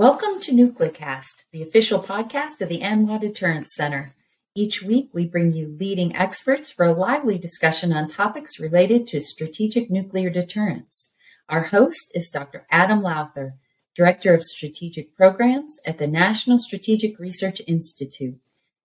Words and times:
Welcome 0.00 0.40
to 0.40 0.52
Nuclecast, 0.52 1.44
the 1.52 1.62
official 1.62 2.02
podcast 2.02 2.62
of 2.62 2.70
the 2.70 2.80
ANWA 2.80 3.20
Deterrence 3.20 3.74
Center. 3.74 4.14
Each 4.54 4.82
week, 4.82 5.10
we 5.12 5.26
bring 5.26 5.52
you 5.52 5.76
leading 5.78 6.16
experts 6.16 6.70
for 6.70 6.86
a 6.86 6.94
lively 6.94 7.36
discussion 7.36 7.92
on 7.92 8.08
topics 8.08 8.58
related 8.58 9.06
to 9.08 9.20
strategic 9.20 9.90
nuclear 9.90 10.30
deterrence. 10.30 11.10
Our 11.50 11.64
host 11.64 12.12
is 12.14 12.30
Dr. 12.30 12.66
Adam 12.70 13.02
Lowther, 13.02 13.56
Director 13.94 14.32
of 14.32 14.42
Strategic 14.42 15.14
Programs 15.14 15.78
at 15.84 15.98
the 15.98 16.06
National 16.06 16.58
Strategic 16.58 17.18
Research 17.18 17.60
Institute. 17.66 18.38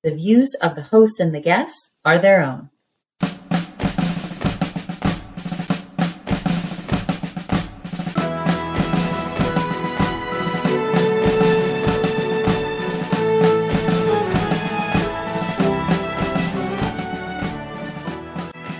The 0.04 0.16
views 0.16 0.54
of 0.62 0.76
the 0.76 0.82
hosts 0.82 1.22
and 1.22 1.34
the 1.34 1.40
guests 1.40 1.92
are 2.04 2.18
their 2.18 2.42
own. 2.42 2.72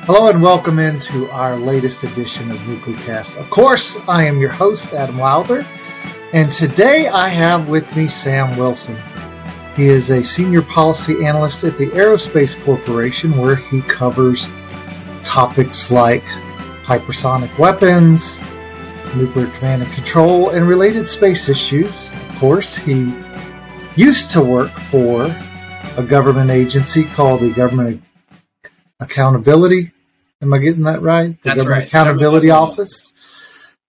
Hello 0.06 0.30
and 0.30 0.40
welcome 0.40 0.78
into 0.78 1.28
our 1.32 1.56
latest 1.58 2.04
edition 2.04 2.52
of 2.52 2.58
Nuclecast. 2.60 3.40
Of 3.40 3.50
course, 3.50 3.98
I 4.08 4.26
am 4.26 4.40
your 4.40 4.52
host, 4.52 4.94
Adam 4.94 5.18
Lowther, 5.18 5.66
and 6.32 6.52
today 6.52 7.08
I 7.08 7.28
have 7.28 7.70
with 7.70 7.96
me 7.96 8.08
Sam 8.08 8.56
Wilson. 8.56 8.96
He 9.76 9.88
is 9.88 10.12
a 10.12 10.24
senior 10.24 10.62
policy 10.62 11.26
analyst 11.26 11.64
at 11.64 11.80
the 11.80 11.88
Aerospace 11.88 12.64
Corporation, 12.64 13.36
where 13.36 13.56
he 13.56 13.82
covers 13.82 14.48
topics 15.24 15.90
like 15.90 16.24
hypersonic 16.84 17.58
weapons, 17.58 18.40
nuclear 19.16 19.48
command 19.58 19.82
and 19.82 19.92
control, 19.94 20.52
and 20.52 20.68
related 20.68 21.10
space 21.10 21.50
issues. 21.50 22.12
Of 22.12 22.36
course, 22.38 22.76
he 22.76 23.12
used 23.96 24.30
to 24.34 24.42
work 24.42 24.70
for 24.70 25.36
a 25.98 26.04
government 26.04 26.52
agency 26.52 27.06
called 27.06 27.42
the 27.42 27.52
Government 27.52 28.04
Accountability 29.00 29.92
Am 30.42 30.54
I 30.54 30.58
getting 30.60 30.84
that 30.84 31.02
right? 31.02 31.30
The 31.30 31.44
That's 31.44 31.58
Government 31.58 31.80
right. 31.80 31.88
Accountability 31.88 32.50
Office, 32.50 33.12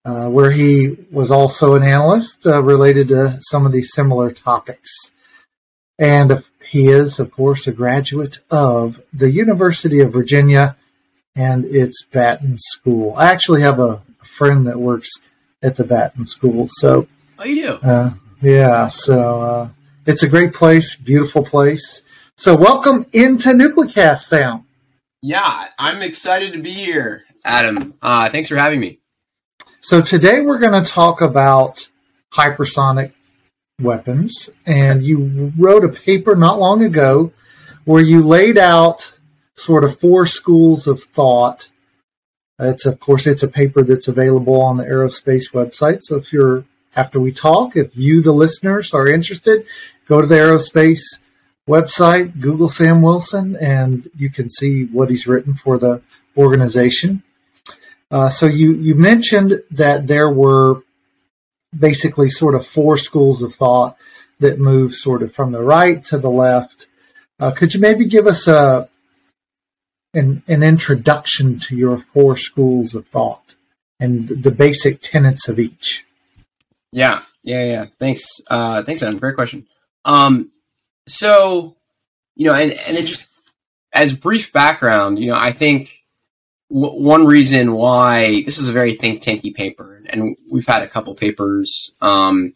uh, 0.05 0.29
where 0.29 0.51
he 0.51 0.97
was 1.11 1.31
also 1.31 1.75
an 1.75 1.83
analyst 1.83 2.47
uh, 2.47 2.63
related 2.63 3.09
to 3.09 3.39
some 3.41 3.67
of 3.67 3.73
these 3.73 3.93
similar 3.93 4.31
topics. 4.31 4.91
And 5.99 6.43
he 6.65 6.89
is, 6.89 7.19
of 7.19 7.31
course, 7.31 7.67
a 7.67 7.73
graduate 7.73 8.39
of 8.51 9.01
the 9.13 9.31
University 9.31 10.01
of 10.01 10.13
Virginia 10.13 10.77
and 11.35 11.65
its 11.65 12.05
Batten 12.05 12.57
School. 12.57 13.15
I 13.17 13.27
actually 13.27 13.63
have 13.63 13.79
a, 13.79 14.03
friend 14.27 14.67
that 14.67 14.79
works 14.79 15.09
at 15.63 15.77
the 15.77 15.85
Batten 15.85 16.27
School. 16.27 16.67
So, 16.69 17.09
oh, 17.39 17.45
you 17.45 17.63
do? 17.63 17.73
Uh, 17.77 18.11
yeah. 18.43 18.89
So 18.89 19.41
uh, 19.41 19.69
it's 20.05 20.23
a 20.23 20.29
great 20.29 20.53
place, 20.53 20.95
beautiful 20.95 21.43
place. 21.43 22.03
So, 22.37 22.55
welcome 22.55 23.07
into 23.15 23.51
Nuclecast, 23.51 24.25
Sam. 24.25 24.66
Yeah, 25.23 25.69
I'm 25.79 26.03
excited 26.03 26.53
to 26.53 26.63
be 26.63 26.75
here, 26.75 27.25
Adam. 27.45 27.95
Uh, 28.03 28.29
thanks 28.29 28.49
for 28.49 28.57
having 28.57 28.81
me. 28.81 29.01
So 29.81 30.03
today 30.03 30.41
we're 30.41 30.59
going 30.59 30.83
to 30.83 30.89
talk 30.89 31.21
about 31.21 31.89
hypersonic 32.33 33.13
weapons, 33.81 34.51
and 34.67 35.05
you 35.05 35.53
wrote 35.59 35.85
a 35.85 35.89
paper 35.89 36.35
not 36.35 36.59
long 36.59 36.85
ago 36.85 37.33
where 37.85 38.03
you 38.03 38.23
laid 38.23 38.59
out 38.59 39.15
sort 39.57 39.85
of 39.85 39.99
four 39.99 40.27
schools 40.27 40.87
of 40.87 41.03
thought. 41.03 41.71
It's 42.59 42.85
of 42.85 43.01
course 43.01 43.27
it's 43.27 43.43
a 43.43 43.49
paper 43.49 43.83
that's 43.83 44.09
available 44.09 44.61
on 44.61 44.77
the 44.77 44.85
aerospace 44.85 45.53
website. 45.53 46.03
So 46.03 46.17
if 46.17 46.33
you're 46.33 46.65
after 46.95 47.21
we 47.21 47.33
talk, 47.33 47.77
if 47.77 47.97
you 47.97 48.21
the 48.21 48.33
listeners 48.33 48.93
are 48.93 49.09
interested, 49.09 49.67
go 50.09 50.21
to 50.21 50.27
the 50.27 50.35
aerospace 50.35 51.03
website, 51.69 52.41
Google 52.41 52.69
Sam 52.69 53.03
Wilson, 53.03 53.57
and 53.57 54.09
you 54.17 54.31
can 54.31 54.49
see 54.49 54.85
what 54.87 55.11
he's 55.11 55.27
written 55.27 55.55
for 55.55 55.79
the 55.79 56.03
organization. 56.37 57.23
Uh, 58.11 58.29
so 58.29 58.47
you 58.47 58.73
you 58.75 58.95
mentioned 58.95 59.63
that 59.71 60.07
there 60.07 60.31
were 60.31 60.83
basically 61.77 62.31
sort 62.31 62.55
of 62.55 62.67
four 62.67 62.97
schools 62.97 63.43
of 63.43 63.55
thought 63.55 63.97
that 64.39 64.59
move 64.59 64.95
sort 64.95 65.23
of 65.23 65.33
from 65.33 65.53
the 65.53 65.63
right 65.63 66.05
to 66.05 66.19
the 66.19 66.31
left. 66.31 66.87
Uh, 67.41 67.51
could 67.51 67.75
you 67.75 67.81
maybe 67.81 68.07
give 68.07 68.27
us 68.27 68.47
a 68.47 68.89
an, 70.15 70.43
an 70.49 70.63
introduction 70.63 71.59
to 71.59 71.77
your 71.77 71.97
four 71.97 72.37
schools 72.37 72.95
of 72.95 73.07
thought 73.07 73.55
and 74.01 74.29
the 74.29 74.51
basic 74.51 75.01
tenets 75.01 75.49
of 75.49 75.59
each? 75.59 76.07
Yeah, 76.93 77.23
yeah, 77.43 77.65
yeah. 77.65 77.87
Thanks, 77.99 78.25
uh, 78.47 78.83
thanks, 78.85 79.03
Adam. 79.03 79.19
Great 79.19 79.35
question. 79.35 79.67
Um, 80.05 80.51
so, 81.07 81.77
you 82.35 82.47
know, 82.47 82.55
and 82.55 82.73
and 82.73 82.97
it 82.97 83.07
just 83.07 83.27
as 83.93 84.13
brief 84.13 84.53
background, 84.53 85.19
you 85.19 85.31
know, 85.31 85.39
I 85.39 85.53
think 85.53 86.05
w- 86.71 87.03
one 87.03 87.25
reason 87.25 87.73
why 87.73 88.43
this 88.43 88.59
is 88.59 88.69
a 88.69 88.73
very 88.73 88.97
think 88.97 89.23
tanky 89.23 89.55
paper, 89.55 90.03
and 90.09 90.37
we've 90.51 90.67
had 90.67 90.83
a 90.83 90.89
couple 90.89 91.15
papers 91.15 91.95
um, 92.01 92.55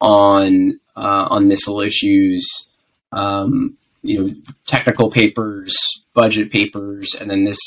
on 0.00 0.78
uh, 0.96 1.26
on 1.30 1.48
missile 1.48 1.80
issues, 1.80 2.68
um, 3.12 3.76
you 4.02 4.20
know, 4.20 4.34
technical 4.66 5.10
papers, 5.10 6.02
budget 6.14 6.50
papers, 6.50 7.14
and 7.18 7.30
then 7.30 7.44
this 7.44 7.60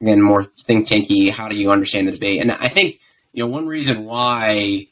again 0.00 0.20
more 0.20 0.44
think 0.44 0.88
tanky. 0.88 1.30
How 1.30 1.48
do 1.48 1.56
you 1.56 1.70
understand 1.70 2.08
the 2.08 2.12
debate? 2.12 2.40
And 2.40 2.52
I 2.52 2.68
think 2.68 2.98
you 3.32 3.44
know 3.44 3.50
one 3.50 3.66
reason 3.66 4.04
why 4.04 4.88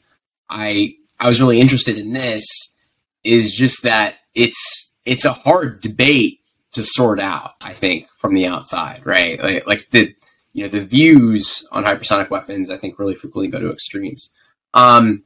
I 0.49 0.95
I 1.19 1.27
was 1.27 1.41
really 1.41 1.59
interested 1.59 1.97
in 1.97 2.13
this 2.13 2.73
is 3.23 3.53
just 3.53 3.83
that 3.83 4.15
it's 4.33 4.91
it's 5.05 5.25
a 5.25 5.33
hard 5.33 5.81
debate 5.81 6.39
to 6.73 6.83
sort 6.83 7.19
out. 7.19 7.53
I 7.61 7.73
think 7.73 8.07
from 8.17 8.33
the 8.33 8.47
outside, 8.47 9.05
right? 9.05 9.41
Like, 9.41 9.67
like 9.67 9.87
the 9.91 10.15
you 10.53 10.63
know 10.63 10.69
the 10.69 10.83
views 10.85 11.67
on 11.71 11.83
hypersonic 11.83 12.29
weapons, 12.29 12.69
I 12.69 12.77
think 12.77 12.99
really 12.99 13.15
frequently 13.15 13.49
go 13.49 13.59
to 13.59 13.71
extremes. 13.71 14.33
Um, 14.73 15.23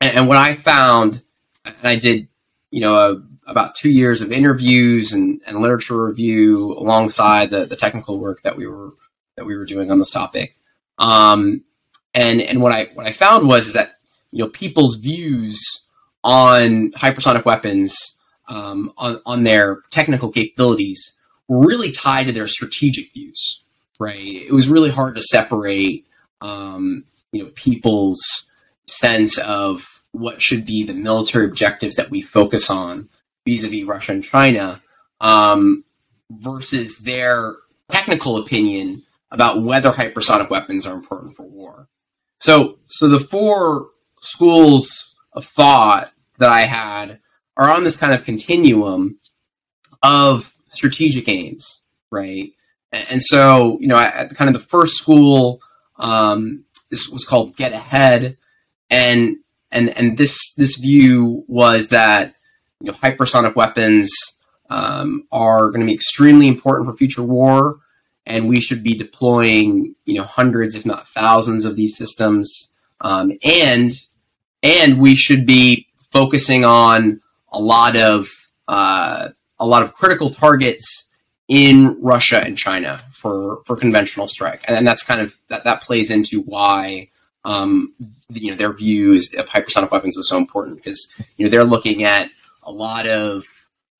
and, 0.00 0.18
and 0.18 0.28
what 0.28 0.38
I 0.38 0.54
found, 0.54 1.22
and 1.64 1.76
I 1.82 1.96
did, 1.96 2.28
you 2.70 2.80
know, 2.80 2.96
a, 2.96 3.22
about 3.50 3.74
two 3.74 3.90
years 3.90 4.20
of 4.20 4.30
interviews 4.30 5.12
and, 5.12 5.40
and 5.46 5.60
literature 5.60 6.06
review 6.06 6.72
alongside 6.72 7.50
the, 7.50 7.66
the 7.66 7.76
technical 7.76 8.18
work 8.18 8.42
that 8.42 8.56
we 8.56 8.66
were 8.66 8.90
that 9.36 9.46
we 9.46 9.56
were 9.56 9.64
doing 9.64 9.90
on 9.90 9.98
this 9.98 10.10
topic. 10.10 10.56
Um, 10.98 11.64
and 12.14 12.40
and 12.40 12.60
what 12.60 12.72
I 12.72 12.88
what 12.94 13.06
I 13.06 13.12
found 13.12 13.48
was 13.48 13.66
is 13.66 13.72
that 13.74 13.92
you 14.32 14.44
know 14.44 14.50
people's 14.50 14.96
views 14.96 15.82
on 16.28 16.90
hypersonic 16.92 17.46
weapons 17.46 18.18
um, 18.48 18.92
on, 18.98 19.18
on 19.24 19.44
their 19.44 19.80
technical 19.90 20.30
capabilities 20.30 21.14
were 21.48 21.66
really 21.66 21.90
tied 21.90 22.26
to 22.26 22.32
their 22.32 22.46
strategic 22.46 23.10
views, 23.14 23.62
right? 23.98 24.20
It 24.20 24.52
was 24.52 24.68
really 24.68 24.90
hard 24.90 25.14
to 25.14 25.22
separate, 25.22 26.06
um, 26.42 27.04
you 27.32 27.42
know, 27.42 27.50
people's 27.54 28.50
sense 28.86 29.38
of 29.38 29.82
what 30.12 30.42
should 30.42 30.66
be 30.66 30.84
the 30.84 30.92
military 30.92 31.46
objectives 31.46 31.94
that 31.94 32.10
we 32.10 32.20
focus 32.20 32.68
on 32.68 33.08
vis-a-vis 33.46 33.86
Russia 33.86 34.12
and 34.12 34.22
China 34.22 34.82
um, 35.22 35.82
versus 36.30 36.98
their 36.98 37.54
technical 37.88 38.36
opinion 38.36 39.02
about 39.30 39.62
whether 39.62 39.90
hypersonic 39.92 40.50
weapons 40.50 40.86
are 40.86 40.94
important 40.94 41.34
for 41.34 41.44
war. 41.44 41.88
So, 42.40 42.80
so 42.84 43.08
the 43.08 43.20
four 43.20 43.88
schools 44.20 45.14
of 45.32 45.46
thought 45.46 46.12
that 46.38 46.50
I 46.50 46.62
had 46.62 47.20
are 47.56 47.70
on 47.70 47.84
this 47.84 47.96
kind 47.96 48.12
of 48.12 48.24
continuum 48.24 49.18
of 50.02 50.52
strategic 50.70 51.28
aims, 51.28 51.82
right? 52.10 52.52
And 52.92 53.22
so, 53.22 53.78
you 53.80 53.88
know, 53.88 53.98
at 53.98 54.34
kind 54.34 54.48
of 54.48 54.60
the 54.60 54.66
first 54.66 54.96
school, 54.96 55.60
um, 55.96 56.64
this 56.90 57.08
was 57.08 57.24
called 57.24 57.56
Get 57.56 57.72
Ahead, 57.72 58.38
and 58.88 59.36
and 59.70 59.90
and 59.96 60.16
this 60.16 60.54
this 60.54 60.76
view 60.76 61.44
was 61.48 61.88
that 61.88 62.34
you 62.80 62.90
know 62.90 62.96
hypersonic 62.96 63.56
weapons 63.56 64.10
um, 64.70 65.26
are 65.30 65.70
going 65.70 65.80
to 65.80 65.86
be 65.86 65.94
extremely 65.94 66.48
important 66.48 66.88
for 66.88 66.96
future 66.96 67.22
war, 67.22 67.78
and 68.24 68.48
we 68.48 68.60
should 68.60 68.82
be 68.82 68.94
deploying 68.94 69.94
you 70.06 70.14
know 70.14 70.24
hundreds, 70.24 70.74
if 70.74 70.86
not 70.86 71.06
thousands, 71.08 71.64
of 71.64 71.76
these 71.76 71.96
systems, 71.96 72.72
um, 73.02 73.32
and 73.44 73.92
and 74.62 75.00
we 75.00 75.14
should 75.14 75.46
be 75.46 75.87
focusing 76.10 76.64
on 76.64 77.20
a 77.52 77.60
lot 77.60 77.96
of 77.96 78.28
uh, 78.66 79.28
a 79.58 79.66
lot 79.66 79.82
of 79.82 79.92
critical 79.92 80.30
targets 80.30 81.08
in 81.48 81.96
Russia 82.00 82.40
and 82.44 82.56
China 82.56 83.00
for 83.14 83.62
for 83.66 83.76
conventional 83.76 84.26
strike, 84.26 84.62
and, 84.68 84.76
and 84.76 84.86
that's 84.86 85.02
kind 85.02 85.20
of 85.20 85.34
that 85.48 85.64
that 85.64 85.82
plays 85.82 86.10
into 86.10 86.42
why 86.42 87.08
um, 87.44 87.94
you 88.30 88.50
know 88.50 88.56
their 88.56 88.72
views 88.72 89.32
of 89.34 89.46
hypersonic 89.46 89.90
weapons 89.90 90.16
is 90.16 90.28
so 90.28 90.36
important 90.36 90.76
because 90.76 91.12
you 91.36 91.44
know 91.44 91.50
they're 91.50 91.64
looking 91.64 92.04
at 92.04 92.30
a 92.62 92.72
lot 92.72 93.06
of 93.06 93.44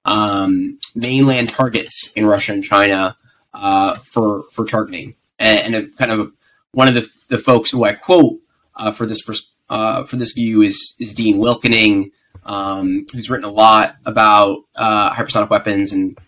um, 0.04 0.78
mainland 0.94 1.48
targets 1.48 2.12
in 2.14 2.26
Russia 2.26 2.52
and 2.52 2.64
China 2.64 3.16
uh, 3.54 3.96
for 4.12 4.44
for 4.52 4.64
targeting, 4.64 5.14
and, 5.38 5.74
and 5.74 5.96
kind 5.96 6.12
of 6.12 6.32
one 6.72 6.88
of 6.88 6.94
the, 6.94 7.08
the 7.28 7.38
folks 7.38 7.70
who 7.70 7.84
I 7.84 7.94
quote 7.94 8.38
uh, 8.76 8.92
for 8.92 9.06
this 9.06 9.22
uh, 9.70 10.04
for 10.04 10.16
this 10.16 10.32
view 10.32 10.62
is 10.62 10.96
is 10.98 11.14
Dean 11.14 11.38
Wilkening, 11.38 12.10
um, 12.44 13.06
who's 13.12 13.30
written 13.30 13.48
a 13.48 13.52
lot 13.52 13.94
about 14.06 14.60
uh, 14.74 15.10
hypersonic 15.12 15.50
weapons, 15.50 15.92
and 15.92 16.18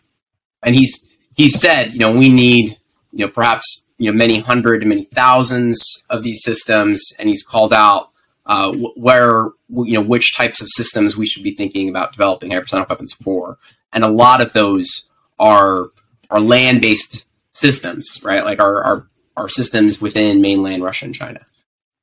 and 0.62 0.74
he's 0.74 1.06
he's 1.34 1.58
said, 1.58 1.92
you 1.92 1.98
know, 1.98 2.12
we 2.12 2.28
need, 2.28 2.78
you 3.12 3.26
know, 3.26 3.32
perhaps 3.32 3.86
you 3.98 4.10
know 4.10 4.16
many 4.16 4.40
hundred 4.40 4.80
to 4.80 4.86
many 4.86 5.04
thousands 5.04 6.04
of 6.10 6.22
these 6.22 6.42
systems, 6.42 7.12
and 7.18 7.28
he's 7.28 7.42
called 7.42 7.72
out 7.72 8.10
uh, 8.46 8.72
where 8.96 9.48
you 9.68 9.94
know 9.94 10.02
which 10.02 10.34
types 10.36 10.60
of 10.60 10.68
systems 10.68 11.16
we 11.16 11.26
should 11.26 11.44
be 11.44 11.54
thinking 11.54 11.88
about 11.88 12.12
developing 12.12 12.50
hypersonic 12.50 12.88
weapons 12.88 13.14
for, 13.14 13.58
and 13.92 14.04
a 14.04 14.10
lot 14.10 14.40
of 14.40 14.52
those 14.52 15.08
are 15.38 15.86
are 16.30 16.40
land 16.40 16.80
based 16.80 17.24
systems, 17.54 18.20
right? 18.22 18.44
Like 18.44 18.60
our, 18.60 18.82
our 18.82 19.06
our 19.36 19.48
systems 19.48 20.00
within 20.00 20.40
mainland 20.40 20.82
Russia 20.82 21.06
and 21.06 21.14
China. 21.14 21.46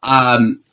Um, 0.04 0.64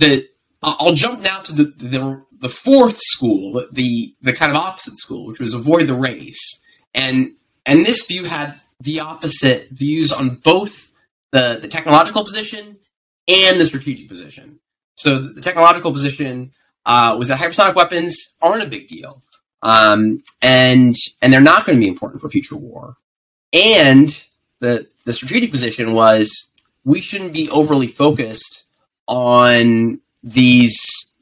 the 0.00 0.28
I'll 0.62 0.94
jump 0.94 1.20
now 1.20 1.40
to 1.40 1.52
the, 1.52 1.64
the 1.64 2.22
the 2.40 2.48
fourth 2.48 2.98
school, 2.98 3.66
the 3.72 4.14
the 4.20 4.32
kind 4.32 4.50
of 4.50 4.56
opposite 4.56 4.96
school, 4.98 5.26
which 5.26 5.40
was 5.40 5.54
avoid 5.54 5.86
the 5.86 5.94
race, 5.94 6.62
and 6.94 7.36
and 7.64 7.86
this 7.86 8.04
view 8.06 8.24
had 8.24 8.60
the 8.80 9.00
opposite 9.00 9.70
views 9.70 10.12
on 10.12 10.36
both 10.36 10.90
the 11.30 11.58
the 11.60 11.68
technological 11.68 12.24
position 12.24 12.76
and 13.28 13.60
the 13.60 13.66
strategic 13.66 14.08
position. 14.08 14.58
So 14.96 15.28
the 15.28 15.40
technological 15.40 15.92
position 15.92 16.52
uh, 16.84 17.16
was 17.18 17.28
that 17.28 17.38
hypersonic 17.38 17.74
weapons 17.74 18.34
aren't 18.42 18.62
a 18.62 18.68
big 18.68 18.88
deal, 18.88 19.22
um, 19.62 20.22
and 20.42 20.94
and 21.22 21.32
they're 21.32 21.40
not 21.40 21.64
going 21.64 21.78
to 21.78 21.84
be 21.84 21.88
important 21.88 22.20
for 22.20 22.28
future 22.28 22.56
war. 22.56 22.96
And 23.52 24.08
the 24.60 24.88
the 25.04 25.12
strategic 25.14 25.50
position 25.50 25.94
was 25.94 26.50
we 26.84 27.00
shouldn't 27.00 27.32
be 27.32 27.48
overly 27.48 27.86
focused 27.86 28.64
on 29.10 30.00
these 30.22 30.78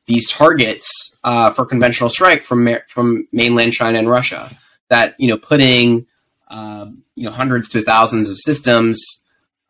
these 0.06 0.30
targets 0.30 1.14
uh, 1.24 1.50
for 1.52 1.64
conventional 1.64 2.10
strike 2.10 2.44
from 2.44 2.68
from 2.88 3.26
mainland 3.32 3.72
China 3.72 3.98
and 3.98 4.08
Russia. 4.08 4.50
That 4.90 5.14
you 5.18 5.28
know, 5.28 5.38
putting 5.38 6.06
uh, 6.48 6.86
you 7.14 7.24
know 7.24 7.30
hundreds 7.30 7.68
to 7.70 7.82
thousands 7.82 8.30
of 8.30 8.38
systems, 8.38 9.02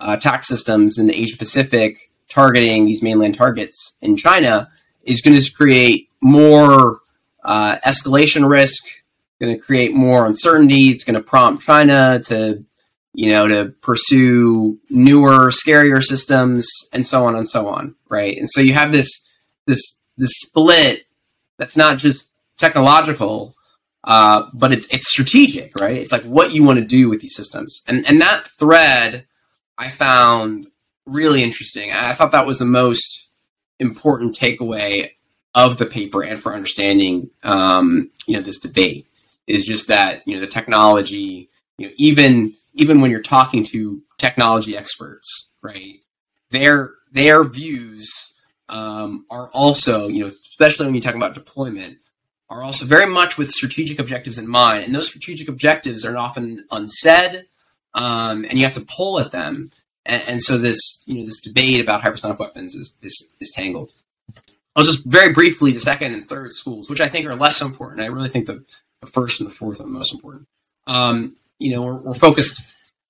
uh, 0.00 0.16
attack 0.18 0.44
systems 0.44 0.98
in 0.98 1.06
the 1.06 1.14
Asia 1.14 1.38
Pacific, 1.38 2.10
targeting 2.28 2.86
these 2.86 3.02
mainland 3.02 3.36
targets 3.36 3.96
in 4.02 4.16
China, 4.16 4.70
is 5.04 5.22
going 5.22 5.40
to 5.40 5.52
create 5.52 6.08
more 6.20 7.00
uh, 7.44 7.78
escalation 7.86 8.48
risk. 8.48 8.84
Going 9.40 9.54
to 9.54 9.62
create 9.62 9.94
more 9.94 10.26
uncertainty. 10.26 10.88
It's 10.88 11.04
going 11.04 11.14
to 11.14 11.20
prompt 11.20 11.62
China 11.62 12.20
to 12.24 12.64
you 13.18 13.32
know, 13.32 13.48
to 13.48 13.74
pursue 13.82 14.78
newer, 14.90 15.48
scarier 15.48 16.00
systems, 16.00 16.68
and 16.92 17.04
so 17.04 17.24
on 17.24 17.34
and 17.34 17.48
so 17.48 17.66
on, 17.66 17.96
right? 18.08 18.38
And 18.38 18.48
so 18.48 18.60
you 18.60 18.74
have 18.74 18.92
this 18.92 19.10
this 19.66 19.96
this 20.16 20.30
split 20.36 21.00
that's 21.58 21.76
not 21.76 21.98
just 21.98 22.30
technological, 22.58 23.56
uh, 24.04 24.44
but 24.54 24.70
it's 24.70 24.86
it's 24.92 25.10
strategic, 25.10 25.74
right? 25.80 25.96
It's 25.96 26.12
like 26.12 26.22
what 26.22 26.52
you 26.52 26.62
want 26.62 26.78
to 26.78 26.84
do 26.84 27.08
with 27.08 27.20
these 27.20 27.34
systems, 27.34 27.82
and 27.88 28.06
and 28.06 28.20
that 28.20 28.50
thread 28.56 29.26
I 29.76 29.90
found 29.90 30.68
really 31.04 31.42
interesting. 31.42 31.90
I 31.90 32.14
thought 32.14 32.30
that 32.30 32.46
was 32.46 32.60
the 32.60 32.66
most 32.66 33.30
important 33.80 34.38
takeaway 34.38 35.10
of 35.56 35.78
the 35.78 35.86
paper 35.86 36.22
and 36.22 36.40
for 36.40 36.54
understanding, 36.54 37.30
um, 37.42 38.12
you 38.28 38.36
know, 38.36 38.42
this 38.42 38.60
debate 38.60 39.08
is 39.48 39.66
just 39.66 39.88
that 39.88 40.22
you 40.24 40.36
know 40.36 40.40
the 40.40 40.46
technology, 40.46 41.50
you 41.78 41.88
know, 41.88 41.92
even 41.96 42.54
even 42.78 43.00
when 43.00 43.10
you're 43.10 43.20
talking 43.20 43.64
to 43.64 44.00
technology 44.16 44.76
experts, 44.76 45.50
right? 45.62 45.96
Their 46.50 46.94
their 47.12 47.44
views 47.44 48.08
um, 48.68 49.26
are 49.30 49.50
also, 49.52 50.08
you 50.08 50.24
know, 50.24 50.32
especially 50.50 50.86
when 50.86 50.94
you 50.94 51.00
talk 51.00 51.14
about 51.14 51.34
deployment, 51.34 51.98
are 52.48 52.62
also 52.62 52.86
very 52.86 53.06
much 53.06 53.36
with 53.36 53.50
strategic 53.50 53.98
objectives 53.98 54.38
in 54.38 54.48
mind, 54.48 54.84
and 54.84 54.94
those 54.94 55.08
strategic 55.08 55.48
objectives 55.48 56.04
are 56.04 56.16
often 56.16 56.64
unsaid, 56.70 57.46
um, 57.94 58.44
and 58.44 58.58
you 58.58 58.64
have 58.64 58.74
to 58.74 58.86
pull 58.88 59.20
at 59.20 59.32
them. 59.32 59.70
And, 60.06 60.22
and, 60.26 60.42
so 60.42 60.56
this, 60.56 61.02
you 61.04 61.18
know, 61.18 61.26
this 61.26 61.42
debate 61.42 61.80
about 61.80 62.00
hypersonic 62.00 62.38
weapons 62.38 62.74
is, 62.74 62.96
is, 63.02 63.28
is 63.40 63.50
tangled. 63.50 63.92
I'll 64.74 64.84
just 64.84 65.04
very 65.04 65.34
briefly 65.34 65.72
the 65.72 65.80
second 65.80 66.14
and 66.14 66.26
third 66.26 66.54
schools, 66.54 66.88
which 66.88 67.02
I 67.02 67.10
think 67.10 67.26
are 67.26 67.36
less 67.36 67.60
important. 67.60 68.00
I 68.00 68.06
really 68.06 68.30
think 68.30 68.46
the, 68.46 68.64
the 69.02 69.08
first 69.08 69.40
and 69.40 69.50
the 69.50 69.54
fourth 69.54 69.80
are 69.80 69.82
the 69.82 69.88
most 69.90 70.14
important. 70.14 70.46
Um, 70.86 71.36
you 71.58 71.74
know, 71.74 71.82
we're, 71.82 71.96
we're 71.98 72.14
focused. 72.14 72.62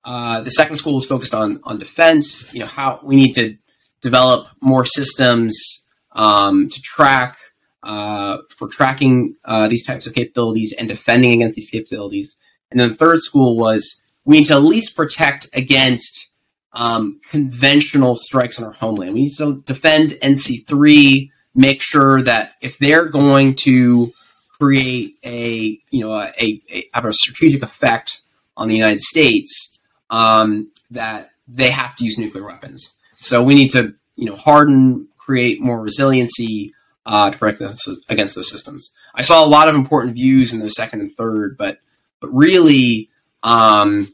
Uh, 0.05 0.41
the 0.41 0.51
second 0.51 0.77
school 0.77 0.99
is 0.99 1.05
focused 1.05 1.35
on 1.35 1.61
on 1.65 1.79
defense. 1.79 2.53
You 2.53 2.61
know, 2.61 2.67
how 2.67 3.01
we 3.03 3.17
need 3.17 3.33
to 3.35 3.57
develop 4.01 4.49
more 4.61 4.85
systems 4.85 5.85
um, 6.13 6.69
to 6.69 6.81
track 6.83 7.37
uh, 7.83 8.39
for 8.57 8.69
tracking 8.69 9.37
uh, 9.45 9.69
these 9.69 9.87
types 9.87 10.07
of 10.07 10.15
capabilities 10.15 10.75
and 10.79 10.89
defending 10.89 11.33
against 11.33 11.57
these 11.57 11.71
capabilities. 11.71 12.37
And 12.71 12.81
then 12.81 12.91
the 12.91 12.97
third 12.97 13.21
school 13.21 13.57
was 13.57 14.01
we 14.25 14.39
need 14.39 14.47
to 14.47 14.55
at 14.55 14.63
least 14.63 14.97
protect 14.97 15.49
against 15.53 16.29
um, 16.73 17.21
conventional 17.31 18.17
strikes 18.17 18.59
on 18.59 18.67
our 18.67 18.73
homeland. 18.73 19.15
We 19.15 19.23
need 19.23 19.37
to 19.37 19.63
defend 19.65 20.11
NC3, 20.23 21.31
make 21.55 21.81
sure 21.81 22.23
that 22.23 22.53
if 22.61 22.79
they're 22.79 23.07
going 23.07 23.55
to 23.57 24.13
create 24.59 25.17
a 25.25 25.79
you 25.91 26.05
know 26.05 26.13
a, 26.13 26.33
a, 26.41 26.63
a 26.95 27.07
a 27.07 27.13
strategic 27.13 27.63
effect 27.63 28.23
on 28.59 28.69
the 28.69 28.77
United 28.77 29.01
States 29.01 29.79
um, 30.11 30.71
that 30.91 31.31
they 31.47 31.71
have 31.71 31.97
to 31.97 32.05
use 32.05 32.19
nuclear 32.19 32.45
weapons. 32.45 32.95
So 33.21 33.43
we 33.43 33.55
need 33.55 33.71
to, 33.71 33.95
you 34.17 34.27
know, 34.27 34.37
harden, 34.37 35.09
create 35.17 35.61
more 35.61 35.81
resiliency 35.81 36.75
uh, 37.07 37.31
to 37.31 37.39
protect 37.39 37.63
us 37.63 37.89
against 38.09 38.35
those 38.35 38.51
systems. 38.51 38.91
I 39.15 39.23
saw 39.23 39.45
a 39.45 39.49
lot 39.49 39.69
of 39.69 39.75
important 39.75 40.15
views 40.15 40.53
in 40.53 40.61
the 40.61 40.69
second 40.69 41.01
and 41.01 41.17
third, 41.17 41.57
but 41.57 41.79
but 42.21 42.29
really, 42.35 43.11
um, 43.45 44.13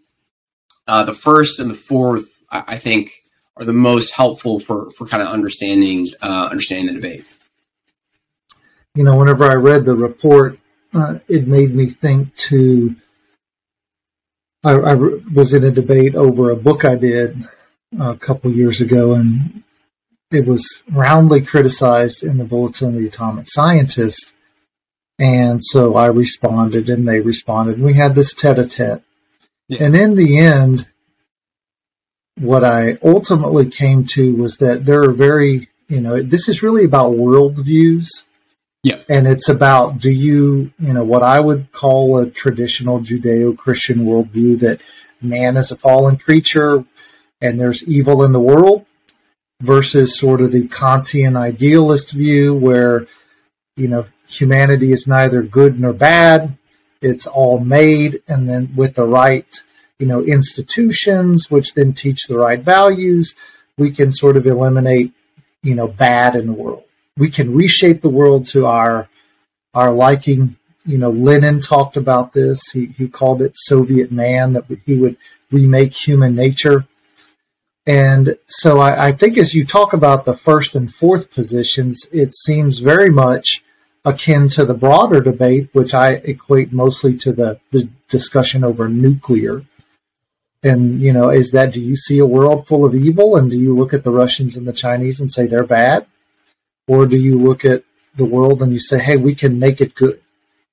uh, 0.86 1.04
the 1.04 1.14
first 1.14 1.58
and 1.58 1.70
the 1.70 1.74
fourth, 1.74 2.28
I, 2.50 2.64
I, 2.68 2.78
think, 2.78 3.10
are 3.56 3.64
the 3.64 3.72
most 3.72 4.10
helpful 4.10 4.60
for 4.60 4.90
for 4.90 5.06
kind 5.06 5.22
of 5.22 5.28
understanding 5.28 6.06
uh, 6.22 6.48
understanding 6.50 6.86
the 6.86 7.00
debate. 7.00 7.24
You 8.94 9.04
know, 9.04 9.16
whenever 9.16 9.44
I 9.44 9.54
read 9.54 9.84
the 9.84 9.96
report, 9.96 10.58
uh, 10.92 11.18
it 11.28 11.48
made 11.48 11.74
me 11.74 11.86
think 11.86 12.34
to 12.36 12.94
I, 14.64 14.72
I, 14.72 14.94
was 14.94 15.52
in 15.52 15.62
a 15.62 15.70
debate 15.70 16.14
over 16.14 16.50
a 16.50 16.56
book 16.56 16.84
I 16.84 16.96
did 16.96 17.44
uh, 18.00 18.12
a 18.12 18.16
couple 18.16 18.50
years 18.50 18.80
ago, 18.80 19.12
and 19.14 19.62
it 20.30 20.46
was 20.46 20.82
roundly 20.90 21.42
criticized 21.42 22.24
in 22.24 22.38
the 22.38 22.44
Bulletin 22.44 22.88
of 22.88 22.94
the 22.94 23.06
Atomic 23.06 23.46
Scientist. 23.48 24.32
And 25.18 25.62
so 25.62 25.96
I 25.96 26.06
responded, 26.06 26.88
and 26.88 27.06
they 27.06 27.20
responded. 27.20 27.76
And 27.76 27.84
we 27.84 27.94
had 27.94 28.14
this 28.14 28.32
tete 28.32 28.58
a 28.58 28.66
tete. 28.66 29.02
And 29.78 29.94
in 29.94 30.14
the 30.14 30.38
end, 30.38 30.88
what 32.38 32.64
I 32.64 32.96
ultimately 33.02 33.70
came 33.70 34.04
to 34.06 34.34
was 34.34 34.56
that 34.56 34.86
there 34.86 35.02
are 35.02 35.12
very, 35.12 35.68
you 35.88 36.00
know, 36.00 36.20
this 36.22 36.48
is 36.48 36.62
really 36.62 36.84
about 36.84 37.12
worldviews 37.12 38.24
yeah. 38.84 39.00
And 39.08 39.26
it's 39.26 39.48
about 39.48 39.98
do 39.98 40.12
you, 40.12 40.70
you 40.78 40.92
know, 40.92 41.04
what 41.04 41.22
I 41.22 41.40
would 41.40 41.72
call 41.72 42.18
a 42.18 42.28
traditional 42.28 43.00
Judeo 43.00 43.56
Christian 43.56 44.04
worldview 44.04 44.60
that 44.60 44.82
man 45.22 45.56
is 45.56 45.70
a 45.70 45.76
fallen 45.76 46.18
creature 46.18 46.84
and 47.40 47.58
there's 47.58 47.88
evil 47.88 48.22
in 48.22 48.32
the 48.32 48.40
world 48.40 48.84
versus 49.62 50.18
sort 50.18 50.42
of 50.42 50.52
the 50.52 50.68
Kantian 50.68 51.34
idealist 51.34 52.12
view 52.12 52.54
where, 52.54 53.06
you 53.74 53.88
know, 53.88 54.04
humanity 54.28 54.92
is 54.92 55.06
neither 55.06 55.42
good 55.42 55.80
nor 55.80 55.94
bad. 55.94 56.58
It's 57.00 57.26
all 57.26 57.60
made 57.60 58.22
and 58.28 58.46
then 58.46 58.76
with 58.76 58.96
the 58.96 59.06
right, 59.06 59.62
you 59.98 60.06
know, 60.06 60.22
institutions, 60.22 61.50
which 61.50 61.72
then 61.72 61.94
teach 61.94 62.26
the 62.28 62.36
right 62.36 62.60
values, 62.60 63.34
we 63.78 63.90
can 63.90 64.12
sort 64.12 64.36
of 64.36 64.46
eliminate, 64.46 65.12
you 65.62 65.74
know, 65.74 65.88
bad 65.88 66.36
in 66.36 66.46
the 66.46 66.52
world 66.52 66.84
we 67.16 67.30
can 67.30 67.54
reshape 67.54 68.02
the 68.02 68.08
world 68.08 68.46
to 68.46 68.66
our 68.66 69.08
our 69.72 69.92
liking. 69.92 70.56
You 70.86 70.98
know, 70.98 71.10
Lenin 71.10 71.60
talked 71.60 71.96
about 71.96 72.32
this. 72.32 72.60
He 72.72 72.86
he 72.86 73.08
called 73.08 73.42
it 73.42 73.52
Soviet 73.54 74.10
man 74.12 74.52
that 74.54 74.64
he 74.84 74.96
would 74.96 75.16
remake 75.50 75.94
human 75.94 76.34
nature. 76.34 76.86
And 77.86 78.38
so 78.46 78.78
I, 78.78 79.08
I 79.08 79.12
think 79.12 79.36
as 79.36 79.54
you 79.54 79.64
talk 79.64 79.92
about 79.92 80.24
the 80.24 80.34
first 80.34 80.74
and 80.74 80.92
fourth 80.92 81.30
positions, 81.30 82.06
it 82.12 82.34
seems 82.34 82.78
very 82.78 83.10
much 83.10 83.62
akin 84.04 84.48
to 84.48 84.64
the 84.64 84.74
broader 84.74 85.20
debate, 85.20 85.68
which 85.72 85.94
I 85.94 86.12
equate 86.12 86.72
mostly 86.72 87.16
to 87.18 87.32
the, 87.32 87.60
the 87.72 87.88
discussion 88.08 88.64
over 88.64 88.88
nuclear. 88.88 89.64
And, 90.62 91.00
you 91.00 91.12
know, 91.12 91.28
is 91.28 91.50
that 91.50 91.74
do 91.74 91.82
you 91.82 91.94
see 91.94 92.18
a 92.18 92.26
world 92.26 92.66
full 92.66 92.86
of 92.86 92.94
evil 92.94 93.36
and 93.36 93.50
do 93.50 93.58
you 93.58 93.76
look 93.76 93.92
at 93.92 94.02
the 94.02 94.10
Russians 94.10 94.56
and 94.56 94.66
the 94.66 94.72
Chinese 94.72 95.20
and 95.20 95.30
say 95.30 95.46
they're 95.46 95.64
bad? 95.64 96.06
Or 96.86 97.06
do 97.06 97.16
you 97.16 97.38
look 97.38 97.64
at 97.64 97.84
the 98.14 98.24
world 98.24 98.62
and 98.62 98.72
you 98.72 98.78
say, 98.78 98.98
hey, 98.98 99.16
we 99.16 99.34
can 99.34 99.58
make 99.58 99.80
it 99.80 99.94
good? 99.94 100.20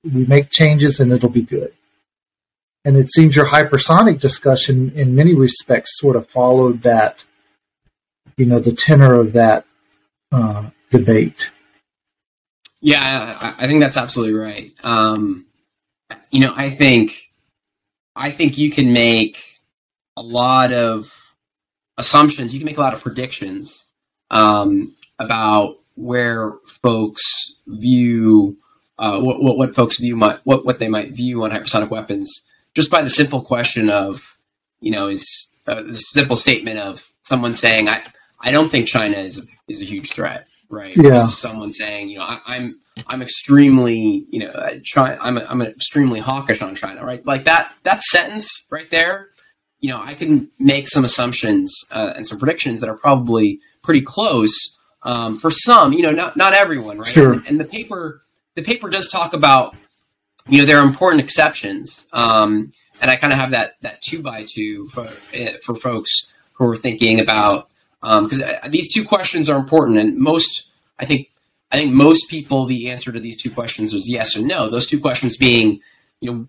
We 0.03 0.25
make 0.25 0.49
changes 0.49 0.99
and 0.99 1.11
it'll 1.11 1.29
be 1.29 1.43
good. 1.43 1.73
And 2.83 2.97
it 2.97 3.09
seems 3.11 3.35
your 3.35 3.47
hypersonic 3.47 4.19
discussion, 4.19 4.91
in 4.95 5.15
many 5.15 5.35
respects, 5.35 5.99
sort 5.99 6.15
of 6.15 6.27
followed 6.27 6.81
that, 6.81 7.25
you 8.37 8.45
know, 8.45 8.59
the 8.59 8.71
tenor 8.71 9.13
of 9.13 9.33
that 9.33 9.65
uh, 10.31 10.69
debate. 10.89 11.51
Yeah, 12.81 13.53
I, 13.59 13.67
think 13.67 13.79
that's 13.79 13.97
absolutely 13.97 14.33
right. 14.33 14.73
Um, 14.83 15.45
you 16.31 16.39
know, 16.39 16.51
I 16.55 16.71
think 16.71 17.15
I 18.15 18.31
think 18.31 18.57
you 18.57 18.71
can 18.71 18.91
make 18.91 19.37
a 20.17 20.23
lot 20.23 20.73
of 20.73 21.07
assumptions. 21.97 22.53
You 22.53 22.59
can 22.59 22.65
make 22.65 22.79
a 22.79 22.81
lot 22.81 22.95
of 22.95 23.01
predictions 23.01 23.85
um, 24.31 24.95
about 25.19 25.77
where 25.95 26.53
folks 26.81 27.55
view 27.67 28.57
uh, 28.99 29.19
what, 29.19 29.41
what, 29.41 29.57
what 29.57 29.75
folks 29.75 29.99
view 29.99 30.15
might, 30.15 30.39
what 30.43 30.65
what 30.65 30.79
they 30.79 30.87
might 30.87 31.11
view 31.11 31.43
on 31.43 31.51
hypersonic 31.51 31.89
weapons 31.89 32.47
just 32.75 32.91
by 32.91 33.01
the 33.01 33.09
simple 33.09 33.41
question 33.41 33.89
of 33.89 34.21
you 34.79 34.91
know 34.91 35.07
is 35.07 35.49
uh, 35.67 35.81
the 35.81 35.97
simple 35.97 36.35
statement 36.35 36.79
of 36.79 37.01
someone 37.23 37.53
saying 37.53 37.89
I 37.89 38.03
I 38.39 38.51
don't 38.51 38.69
think 38.69 38.87
China 38.87 39.17
is 39.17 39.39
a, 39.39 39.41
is 39.67 39.81
a 39.81 39.85
huge 39.85 40.11
threat 40.13 40.47
right 40.69 40.95
Yeah. 40.95 41.25
someone 41.27 41.71
saying 41.71 42.09
you 42.09 42.19
know 42.19 42.25
I, 42.25 42.39
I'm 42.45 42.79
I'm 43.07 43.21
extremely 43.21 44.25
you 44.29 44.39
know 44.39 44.51
I 44.53 44.81
try 44.85 45.17
I'm 45.19 45.37
a, 45.37 45.45
I'm 45.49 45.61
extremely 45.61 46.19
hawkish 46.19 46.61
on 46.61 46.75
China 46.75 47.03
right 47.05 47.25
like 47.25 47.45
that 47.45 47.73
that 47.83 48.01
sentence 48.03 48.65
right 48.69 48.89
there 48.91 49.29
you 49.79 49.89
know 49.89 50.01
I 50.01 50.13
can 50.13 50.49
make 50.59 50.87
some 50.87 51.03
assumptions 51.03 51.73
uh, 51.91 52.13
and 52.15 52.27
some 52.27 52.37
predictions 52.39 52.81
that 52.81 52.89
are 52.89 52.97
probably 52.97 53.59
pretty 53.83 54.01
close 54.01 54.77
um, 55.03 55.37
for 55.39 55.51
some 55.51 55.93
you 55.93 56.01
know 56.01 56.11
not 56.11 56.35
not 56.37 56.53
everyone 56.53 56.99
right 56.99 57.07
Sure. 57.11 57.33
and, 57.33 57.45
and 57.47 57.59
the 57.59 57.65
paper 57.65 58.21
the 58.55 58.63
paper 58.63 58.89
does 58.89 59.07
talk 59.09 59.33
about 59.33 59.75
you 60.47 60.59
know 60.59 60.65
there 60.65 60.77
are 60.79 60.87
important 60.87 61.23
exceptions 61.23 62.05
um, 62.13 62.71
and 63.01 63.09
I 63.09 63.15
kind 63.15 63.33
of 63.33 63.39
have 63.39 63.51
that 63.51 63.73
that 63.81 64.01
two 64.01 64.21
by 64.21 64.45
two 64.47 64.87
for 64.89 65.09
eh, 65.33 65.57
for 65.63 65.75
folks 65.75 66.31
who 66.53 66.67
are 66.67 66.77
thinking 66.77 67.19
about 67.19 67.67
because 68.01 68.43
these 68.69 68.91
two 68.93 69.03
questions 69.05 69.49
are 69.49 69.57
important 69.57 69.97
and 69.97 70.17
most 70.17 70.69
I 70.99 71.05
think 71.05 71.29
I 71.71 71.77
think 71.77 71.93
most 71.93 72.29
people 72.29 72.65
the 72.65 72.89
answer 72.91 73.11
to 73.11 73.19
these 73.19 73.37
two 73.41 73.49
questions 73.51 73.93
is 73.93 74.09
yes 74.09 74.35
or 74.37 74.41
no. 74.45 74.69
Those 74.69 74.85
two 74.87 74.99
questions 74.99 75.37
being 75.37 75.79
you 76.19 76.31
know 76.31 76.47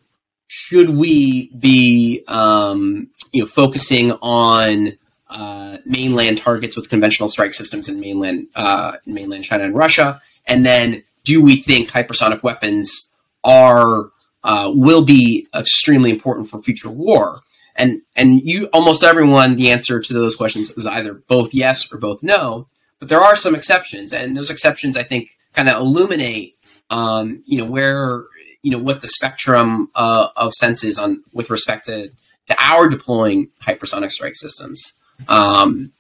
should 0.49 0.91
we 0.91 1.51
be 1.59 2.25
um, 2.29 3.09
you 3.33 3.43
know 3.43 3.47
focusing 3.47 4.13
on 4.21 4.99
uh, 5.33 5.79
mainland 5.87 6.39
targets 6.39 6.77
with 6.77 6.89
conventional 6.89 7.29
strike 7.29 7.55
systems 7.55 7.89
in 7.89 7.99
mainland 7.99 8.47
uh, 8.55 8.93
in 9.07 9.15
mainland 9.15 9.45
China 9.45 9.65
and 9.65 9.75
Russia, 9.75 10.21
and 10.47 10.65
then 10.65 11.03
do 11.25 11.43
we 11.43 11.63
think 11.63 11.89
hypersonic 11.89 12.43
weapons 12.43 13.11
are 13.45 14.11
uh, 14.45 14.71
will 14.75 15.05
be 15.05 15.47
extremely 15.55 16.11
important 16.11 16.49
for 16.51 16.63
future 16.63 16.91
war? 16.91 17.41
And 17.77 18.03
and 18.17 18.43
you 18.43 18.67
almost 18.73 19.03
everyone 19.03 19.57
the 19.57 19.71
answer 19.71 20.01
to 20.01 20.13
those 20.13 20.37
questions 20.37 20.71
is 20.71 20.87
either 20.87 21.15
both 21.15 21.55
yes 21.55 21.91
or 21.93 21.99
both 21.99 22.23
no. 22.23 22.69
But 22.99 23.09
there 23.09 23.21
are 23.21 23.35
some 23.35 23.55
exceptions, 23.55 24.13
and 24.13 24.37
those 24.37 24.51
exceptions 24.51 24.97
I 24.97 25.03
think 25.05 25.31
kind 25.55 25.69
of 25.69 25.81
illuminate 25.81 26.57
um, 26.91 27.43
you 27.47 27.59
know 27.59 27.65
where 27.65 28.25
you 28.63 28.71
know 28.71 28.79
what 28.79 29.01
the 29.01 29.09
spectrum 29.09 29.91
uh, 29.95 30.29
of 30.37 30.53
sense 30.53 30.85
is 30.85 30.99
on 30.99 31.25
with 31.33 31.51
respect 31.51 31.87
to 31.87 32.11
to 32.47 32.57
our 32.59 32.89
deploying 32.89 33.49
hypersonic 33.63 34.11
strike 34.11 34.37
systems. 34.37 34.93
Um, 35.29 35.93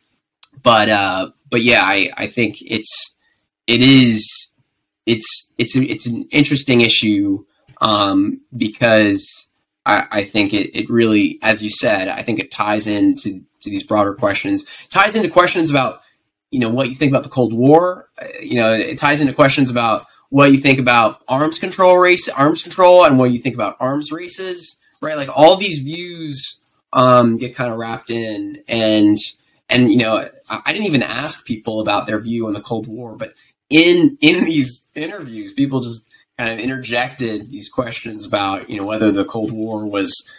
but 0.62 0.88
uh, 0.88 1.30
but 1.50 1.62
yeah, 1.62 1.82
I, 1.82 2.10
I 2.16 2.26
think 2.28 2.56
it's 2.60 3.16
it 3.66 3.80
is 3.80 4.50
it's 5.06 5.52
it's 5.58 5.76
it's 5.76 6.06
an 6.06 6.28
interesting 6.30 6.80
issue 6.80 7.44
um, 7.80 8.40
because 8.56 9.26
I, 9.84 10.06
I 10.10 10.24
think 10.24 10.54
it, 10.54 10.76
it 10.76 10.88
really, 10.88 11.38
as 11.42 11.62
you 11.62 11.70
said, 11.70 12.08
I 12.08 12.22
think 12.22 12.38
it 12.38 12.50
ties 12.50 12.86
into 12.86 13.42
to 13.60 13.70
these 13.70 13.82
broader 13.82 14.14
questions, 14.14 14.64
ties 14.90 15.14
into 15.14 15.28
questions 15.28 15.70
about 15.70 16.00
you 16.50 16.60
know 16.60 16.70
what 16.70 16.88
you 16.88 16.94
think 16.94 17.10
about 17.10 17.24
the 17.24 17.28
Cold 17.28 17.52
War. 17.52 18.08
Uh, 18.20 18.26
you 18.40 18.56
know, 18.56 18.72
it 18.72 18.98
ties 18.98 19.20
into 19.20 19.32
questions 19.32 19.70
about 19.70 20.06
what 20.30 20.52
you 20.52 20.60
think 20.60 20.78
about 20.78 21.22
arms 21.28 21.58
control 21.58 21.98
race, 21.98 22.28
arms 22.28 22.62
control, 22.62 23.04
and 23.04 23.18
what 23.18 23.32
you 23.32 23.38
think 23.38 23.54
about 23.54 23.76
arms 23.80 24.12
races. 24.12 24.78
Right, 25.00 25.16
like 25.16 25.36
all 25.36 25.56
these 25.56 25.80
views 25.80 26.61
um, 26.92 27.36
get 27.36 27.56
kind 27.56 27.72
of 27.72 27.78
wrapped 27.78 28.10
in, 28.10 28.62
and 28.68 29.16
and 29.68 29.90
you 29.90 29.98
know, 29.98 30.16
I, 30.50 30.60
I 30.66 30.72
didn't 30.72 30.86
even 30.86 31.02
ask 31.02 31.46
people 31.46 31.80
about 31.80 32.06
their 32.06 32.20
view 32.20 32.46
on 32.46 32.52
the 32.54 32.62
Cold 32.62 32.86
War, 32.86 33.16
but 33.16 33.34
in 33.70 34.18
in 34.20 34.44
these 34.46 34.86
interviews, 34.94 35.52
people 35.52 35.80
just 35.80 36.06
kind 36.38 36.52
of 36.52 36.58
interjected 36.58 37.50
these 37.50 37.68
questions 37.68 38.24
about 38.26 38.70
you 38.70 38.78
know 38.80 38.86
whether 38.86 39.12
the 39.12 39.24
Cold 39.24 39.52
War 39.52 39.86
was 39.86 40.30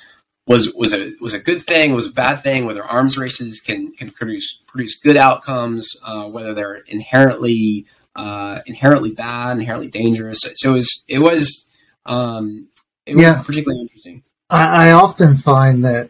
was 0.47 0.73
was 0.75 0.93
a 0.93 1.11
was 1.21 1.33
a 1.33 1.39
good 1.39 1.63
thing, 1.65 1.93
was 1.93 2.09
a 2.09 2.13
bad 2.13 2.43
thing, 2.43 2.65
whether 2.65 2.83
arms 2.83 3.17
races 3.17 3.59
can 3.61 3.91
can 3.93 4.11
produce 4.11 4.61
produce 4.67 4.99
good 4.99 5.17
outcomes, 5.17 5.95
uh, 6.05 6.27
whether 6.29 6.53
they're 6.53 6.75
inherently 6.87 7.85
uh, 8.15 8.59
inherently 8.65 9.11
bad, 9.11 9.57
inherently 9.57 9.89
dangerous. 9.89 10.41
So 10.55 10.71
it 10.71 10.73
was 10.73 11.03
it 11.07 11.19
was 11.19 11.65
um, 12.05 12.67
it 13.05 13.15
was 13.15 13.23
Yeah. 13.23 13.41
particularly 13.43 13.81
interesting. 13.81 14.23
I, 14.49 14.89
I 14.89 14.91
often 14.91 15.35
find 15.37 15.83
that 15.85 16.09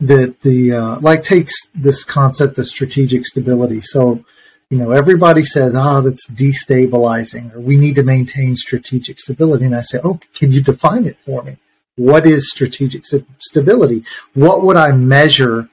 that 0.00 0.40
the 0.40 0.72
uh, 0.72 1.00
like 1.00 1.22
takes 1.22 1.54
this 1.74 2.04
concept 2.04 2.58
of 2.58 2.66
strategic 2.66 3.24
stability. 3.24 3.80
So, 3.80 4.24
you 4.70 4.78
know, 4.78 4.90
everybody 4.90 5.44
says, 5.44 5.74
"Ah, 5.74 6.00
that's 6.00 6.28
destabilizing," 6.28 7.54
or 7.54 7.60
"We 7.60 7.76
need 7.76 7.94
to 7.96 8.02
maintain 8.02 8.56
strategic 8.56 9.18
stability." 9.20 9.64
And 9.66 9.76
I 9.76 9.80
say, 9.80 10.00
"Oh, 10.02 10.20
can 10.34 10.52
you 10.52 10.62
define 10.62 11.06
it 11.06 11.18
for 11.20 11.42
me? 11.42 11.56
What 11.96 12.26
is 12.26 12.50
strategic 12.50 13.06
st- 13.06 13.26
stability? 13.38 14.04
What 14.34 14.62
would 14.62 14.76
I 14.76 14.92
measure 14.92 15.68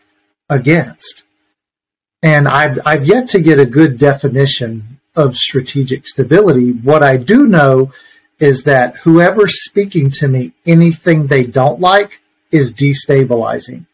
against?" 0.50 1.24
And 2.22 2.48
I've 2.48 2.80
I've 2.86 3.06
yet 3.06 3.28
to 3.30 3.42
get 3.42 3.60
a 3.60 3.66
good 3.66 3.98
definition 3.98 5.00
of 5.16 5.36
strategic 5.36 6.08
stability. 6.08 6.72
What 6.72 7.04
I 7.04 7.18
do 7.18 7.48
know 7.48 7.92
is 8.40 8.64
that 8.64 8.98
whoever's 8.98 9.64
speaking 9.64 10.10
to 10.10 10.28
me, 10.28 10.54
anything 10.66 11.28
they 11.28 11.46
don't 11.46 11.80
like 11.80 12.22
is 12.52 12.74
destabilizing. 12.74 13.86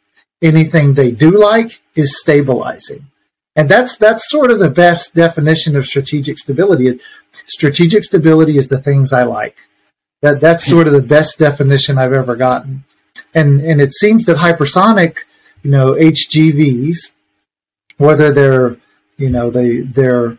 Anything 0.41 0.93
they 0.93 1.11
do 1.11 1.31
like 1.31 1.81
is 1.95 2.19
stabilizing. 2.19 3.07
And 3.55 3.67
that's 3.67 3.97
that's 3.97 4.29
sort 4.29 4.51
of 4.51 4.59
the 4.59 4.69
best 4.69 5.15
definition 5.15 5.75
of 5.75 5.87
strategic 5.87 6.37
stability. 6.37 6.99
Strategic 7.47 8.03
stability 8.03 8.57
is 8.57 8.67
the 8.67 8.79
things 8.79 9.11
I 9.11 9.23
like. 9.23 9.57
That 10.21 10.39
that's 10.39 10.65
sort 10.65 10.85
of 10.85 10.93
the 10.93 11.01
best 11.01 11.39
definition 11.39 11.97
I've 11.97 12.13
ever 12.13 12.35
gotten. 12.35 12.83
And 13.33 13.59
and 13.61 13.81
it 13.81 13.93
seems 13.93 14.25
that 14.25 14.37
hypersonic, 14.37 15.15
you 15.63 15.71
know, 15.71 15.93
HGVs, 15.93 17.11
whether 17.97 18.31
they're 18.31 18.77
you 19.17 19.31
know 19.31 19.49
they 19.49 19.79
they're 19.79 20.37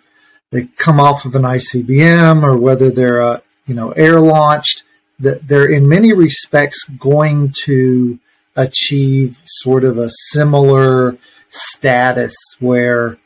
they 0.52 0.66
come 0.76 1.00
off 1.00 1.24
of 1.24 1.34
an 1.34 1.42
ICBM 1.42 2.44
or 2.44 2.56
whether 2.56 2.88
they're 2.90 3.20
uh, 3.20 3.40
you 3.66 3.74
know 3.74 3.90
air 3.92 4.20
launched 4.20 4.84
that 5.18 5.48
they're 5.48 5.68
in 5.68 5.88
many 5.88 6.12
respects 6.12 6.88
going 6.88 7.52
to 7.64 8.20
achieve 8.58 9.40
sort 9.46 9.84
of 9.84 9.96
a 9.96 10.10
similar 10.32 11.16
status 11.48 12.34
where 12.58 13.16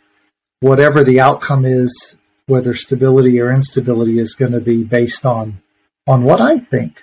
whatever 0.61 1.03
the 1.03 1.19
outcome 1.19 1.65
is 1.65 2.17
whether 2.47 2.75
stability 2.75 3.41
or 3.41 3.51
instability 3.51 4.19
is 4.19 4.35
going 4.35 4.53
to 4.53 4.61
be 4.61 4.85
based 4.85 5.25
on 5.25 5.61
on 6.07 6.23
what 6.23 6.41
I 6.41 6.59
think. 6.59 7.03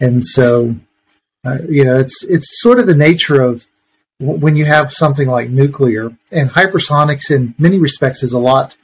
And 0.00 0.24
so 0.24 0.76
uh, 1.44 1.58
you 1.68 1.84
know 1.84 1.98
it's 1.98 2.24
it's 2.24 2.60
sort 2.60 2.80
of 2.80 2.86
the 2.86 2.96
nature 2.96 3.40
of 3.40 3.66
when 4.18 4.56
you 4.56 4.64
have 4.64 4.92
something 4.92 5.28
like 5.28 5.50
nuclear 5.50 6.16
and 6.32 6.50
hypersonics 6.50 7.30
in 7.30 7.54
many 7.58 7.78
respects 7.78 8.22
is 8.22 8.32
a 8.32 8.38
lot 8.38 8.76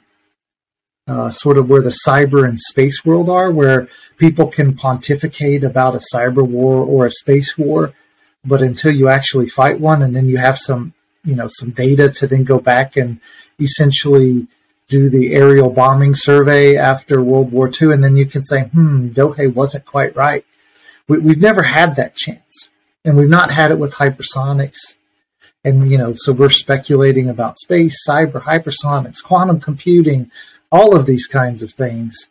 uh, 1.07 1.29
sort 1.29 1.57
of 1.57 1.69
where 1.69 1.81
the 1.81 1.97
cyber 2.05 2.47
and 2.47 2.59
space 2.59 3.05
world 3.05 3.29
are, 3.29 3.49
where 3.49 3.87
people 4.17 4.47
can 4.47 4.75
pontificate 4.75 5.63
about 5.63 5.95
a 5.95 6.01
cyber 6.13 6.45
war 6.45 6.83
or 6.83 7.05
a 7.05 7.11
space 7.11 7.57
war, 7.57 7.93
but 8.47 8.61
until 8.61 8.91
you 8.91 9.09
actually 9.09 9.49
fight 9.49 9.79
one, 9.79 10.01
and 10.01 10.15
then 10.15 10.27
you 10.27 10.37
have 10.37 10.57
some, 10.57 10.93
you 11.23 11.35
know, 11.35 11.47
some 11.47 11.71
data 11.71 12.09
to 12.09 12.27
then 12.27 12.43
go 12.43 12.59
back 12.59 12.95
and 12.95 13.19
essentially 13.59 14.47
do 14.87 15.09
the 15.09 15.35
aerial 15.35 15.69
bombing 15.69 16.15
survey 16.15 16.77
after 16.77 17.21
World 17.21 17.51
War 17.51 17.69
II, 17.69 17.91
and 17.91 18.03
then 18.03 18.15
you 18.15 18.25
can 18.25 18.43
say, 18.43 18.63
hmm, 18.63 19.09
Douhet 19.09 19.53
wasn't 19.53 19.85
quite 19.85 20.15
right. 20.15 20.45
We, 21.07 21.19
we've 21.19 21.41
never 21.41 21.63
had 21.63 21.95
that 21.97 22.15
chance, 22.15 22.69
and 23.03 23.17
we've 23.17 23.29
not 23.29 23.51
had 23.51 23.71
it 23.71 23.79
with 23.79 23.95
hypersonics. 23.95 24.95
And 25.65 25.91
you 25.91 25.97
know, 25.97 26.13
so 26.15 26.31
we're 26.31 26.49
speculating 26.49 27.29
about 27.29 27.59
space, 27.59 27.97
cyber, 28.07 28.43
hypersonics, 28.43 29.21
quantum 29.21 29.59
computing, 29.59 30.31
all 30.71 30.95
of 30.95 31.05
these 31.05 31.27
kinds 31.27 31.61
of 31.61 31.71
things. 31.71 32.27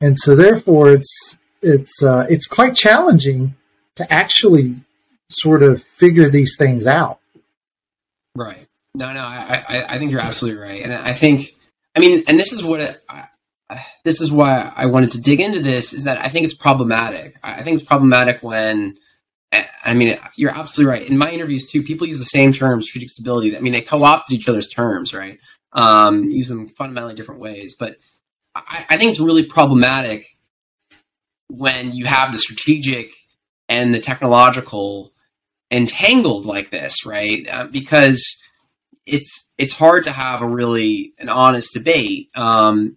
And 0.00 0.16
so 0.16 0.34
therefore 0.34 0.92
it's 0.92 1.38
it's 1.60 2.02
uh, 2.02 2.26
it's 2.30 2.46
quite 2.46 2.74
challenging 2.74 3.54
to 3.96 4.10
actually 4.10 4.76
sort 5.30 5.62
of 5.62 5.82
figure 5.82 6.28
these 6.28 6.56
things 6.58 6.86
out. 6.86 7.20
Right. 8.36 8.66
No, 8.94 9.12
no, 9.12 9.20
I, 9.20 9.64
I, 9.68 9.94
I 9.94 9.98
think 9.98 10.10
you're 10.10 10.20
absolutely 10.20 10.60
right, 10.60 10.82
and 10.82 10.92
I 10.92 11.14
think, 11.14 11.54
I 11.96 12.00
mean, 12.00 12.24
and 12.26 12.38
this 12.38 12.52
is 12.52 12.64
what 12.64 13.00
I, 13.08 13.28
this 14.04 14.20
is 14.20 14.32
why 14.32 14.72
I 14.74 14.86
wanted 14.86 15.12
to 15.12 15.20
dig 15.20 15.40
into 15.40 15.60
this 15.60 15.92
is 15.92 16.04
that 16.04 16.18
I 16.18 16.28
think 16.28 16.44
it's 16.44 16.56
problematic. 16.56 17.36
I 17.42 17.60
I 17.60 17.62
think 17.62 17.74
it's 17.74 17.84
problematic 17.84 18.42
when, 18.42 18.98
I 19.84 19.94
mean, 19.94 20.18
you're 20.34 20.50
absolutely 20.50 20.90
right. 20.90 21.08
In 21.08 21.16
my 21.16 21.30
interviews 21.30 21.70
too, 21.70 21.84
people 21.84 22.08
use 22.08 22.18
the 22.18 22.24
same 22.24 22.52
terms, 22.52 22.86
strategic 22.86 23.10
stability. 23.10 23.56
I 23.56 23.60
mean, 23.60 23.72
they 23.72 23.80
co-opted 23.80 24.36
each 24.36 24.48
other's 24.48 24.68
terms, 24.68 25.14
right? 25.14 25.38
Um, 25.72 26.24
use 26.24 26.48
them 26.48 26.68
fundamentally 26.68 27.14
different 27.14 27.40
ways, 27.40 27.76
but 27.78 27.94
I, 28.56 28.86
I 28.90 28.96
think 28.96 29.10
it's 29.10 29.20
really 29.20 29.46
problematic 29.46 30.26
when 31.48 31.92
you 31.92 32.06
have 32.06 32.32
the 32.32 32.38
strategic 32.38 33.12
and 33.68 33.94
the 33.94 34.00
technological 34.00 35.12
entangled 35.70 36.46
like 36.46 36.70
this, 36.70 37.06
right? 37.06 37.46
Uh, 37.50 37.66
because 37.66 38.42
it's 39.06 39.48
it's 39.58 39.72
hard 39.72 40.04
to 40.04 40.12
have 40.12 40.42
a 40.42 40.48
really 40.48 41.12
an 41.18 41.28
honest 41.28 41.72
debate 41.72 42.28
um, 42.34 42.96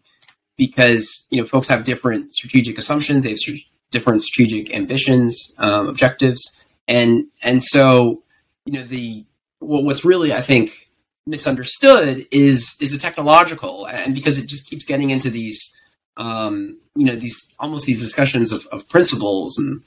because 0.58 1.26
you 1.30 1.42
know 1.42 1.48
folks 1.48 1.68
have 1.68 1.84
different 1.84 2.34
strategic 2.34 2.78
assumptions, 2.78 3.24
they 3.24 3.32
have 3.32 3.40
st- 3.40 3.64
different 3.92 4.22
strategic 4.22 4.74
ambitions, 4.76 5.54
um, 5.58 5.88
objectives, 5.88 6.42
and 6.88 7.26
and 7.42 7.64
so 7.64 8.24
you 8.66 8.74
know 8.74 8.84
the 8.84 9.26
well, 9.60 9.84
what's 9.84 10.06
really 10.06 10.34
I 10.34 10.42
think 10.42 10.90
misunderstood 11.26 12.28
is 12.32 12.76
is 12.80 12.92
the 12.92 12.98
technological, 12.98 13.86
and 13.88 14.14
because 14.14 14.38
it 14.38 14.48
just 14.48 14.68
keeps 14.68 14.86
getting 14.86 15.10
into 15.10 15.30
these 15.30 15.60
um, 16.18 16.80
you 16.96 17.06
know 17.06 17.16
these 17.16 17.36
almost 17.60 17.86
these 17.86 18.02
discussions 18.02 18.52
of, 18.52 18.66
of 18.72 18.88
principles 18.90 19.58
and 19.58 19.82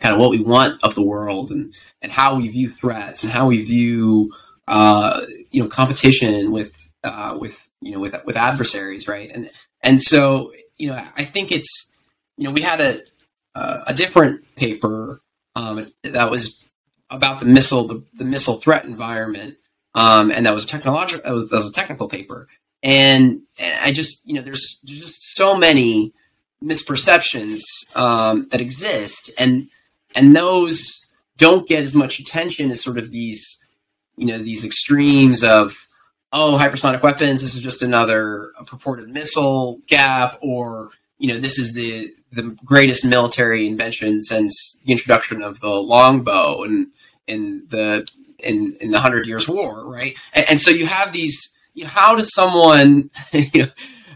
kind 0.00 0.14
of 0.14 0.20
what 0.20 0.30
we 0.30 0.42
want 0.42 0.82
of 0.82 0.94
the 0.94 1.02
world 1.02 1.50
and 1.50 1.74
and 2.02 2.10
how 2.10 2.36
we 2.36 2.48
view 2.48 2.68
threats 2.68 3.22
and 3.22 3.32
how 3.32 3.46
we 3.46 3.62
view 3.62 4.32
uh, 4.68 5.20
you 5.50 5.62
know 5.62 5.68
competition 5.68 6.50
with 6.52 6.74
uh, 7.04 7.36
with 7.40 7.68
you 7.80 7.92
know 7.92 8.00
with 8.00 8.14
with 8.24 8.36
adversaries, 8.36 9.08
right? 9.08 9.30
And 9.32 9.50
and 9.82 10.02
so 10.02 10.52
you 10.78 10.88
know 10.88 11.02
I 11.16 11.24
think 11.24 11.52
it's 11.52 11.90
you 12.36 12.44
know 12.44 12.52
we 12.52 12.62
had 12.62 12.80
a 12.80 13.00
a 13.54 13.92
different 13.94 14.42
paper 14.56 15.20
um, 15.56 15.86
that 16.02 16.30
was 16.30 16.64
about 17.10 17.40
the 17.40 17.46
missile 17.46 17.86
the, 17.86 18.02
the 18.14 18.24
missile 18.24 18.60
threat 18.60 18.84
environment, 18.84 19.56
um, 19.94 20.30
and 20.30 20.46
that 20.46 20.54
was 20.54 20.64
a 20.64 20.68
technological 20.68 21.22
that 21.24 21.34
was, 21.34 21.50
that 21.50 21.56
was 21.56 21.70
a 21.70 21.72
technical 21.72 22.08
paper. 22.08 22.48
And, 22.82 23.42
and 23.58 23.80
I 23.80 23.92
just 23.92 24.26
you 24.26 24.34
know 24.34 24.42
there's, 24.42 24.78
there's 24.84 25.00
just 25.00 25.36
so 25.36 25.56
many 25.56 26.14
misperceptions 26.62 27.60
um, 27.94 28.48
that 28.50 28.60
exist, 28.60 29.30
and 29.38 29.68
and 30.14 30.34
those 30.34 31.04
don't 31.36 31.68
get 31.68 31.84
as 31.84 31.94
much 31.94 32.18
attention 32.18 32.70
as 32.70 32.82
sort 32.82 32.98
of 32.98 33.10
these 33.10 33.58
you 34.16 34.26
know 34.26 34.38
these 34.38 34.64
extremes 34.64 35.42
of 35.42 35.74
oh 36.32 36.58
hypersonic 36.60 37.02
weapons 37.02 37.40
this 37.40 37.54
is 37.54 37.62
just 37.62 37.82
another 37.82 38.52
purported 38.66 39.08
missile 39.08 39.80
gap 39.86 40.38
or 40.42 40.90
you 41.18 41.28
know 41.28 41.38
this 41.38 41.58
is 41.58 41.72
the 41.74 42.12
the 42.32 42.56
greatest 42.64 43.04
military 43.04 43.66
invention 43.66 44.20
since 44.20 44.78
the 44.84 44.92
introduction 44.92 45.42
of 45.42 45.58
the 45.60 45.68
longbow 45.68 46.62
and 46.62 46.88
in 47.26 47.66
the 47.68 48.06
in 48.42 48.76
in 48.80 48.90
the 48.90 49.00
Hundred 49.00 49.26
Years' 49.26 49.48
War, 49.48 49.88
right? 49.88 50.16
And, 50.32 50.50
and, 50.50 50.60
so 50.60 50.70
you 50.70 50.86
have 50.86 51.12
these. 51.12 51.50
You 51.74 51.84
know, 51.84 51.90
how 51.90 52.16
does 52.16 52.34
someone? 52.34 53.10
You 53.32 53.62
know, 53.62 53.68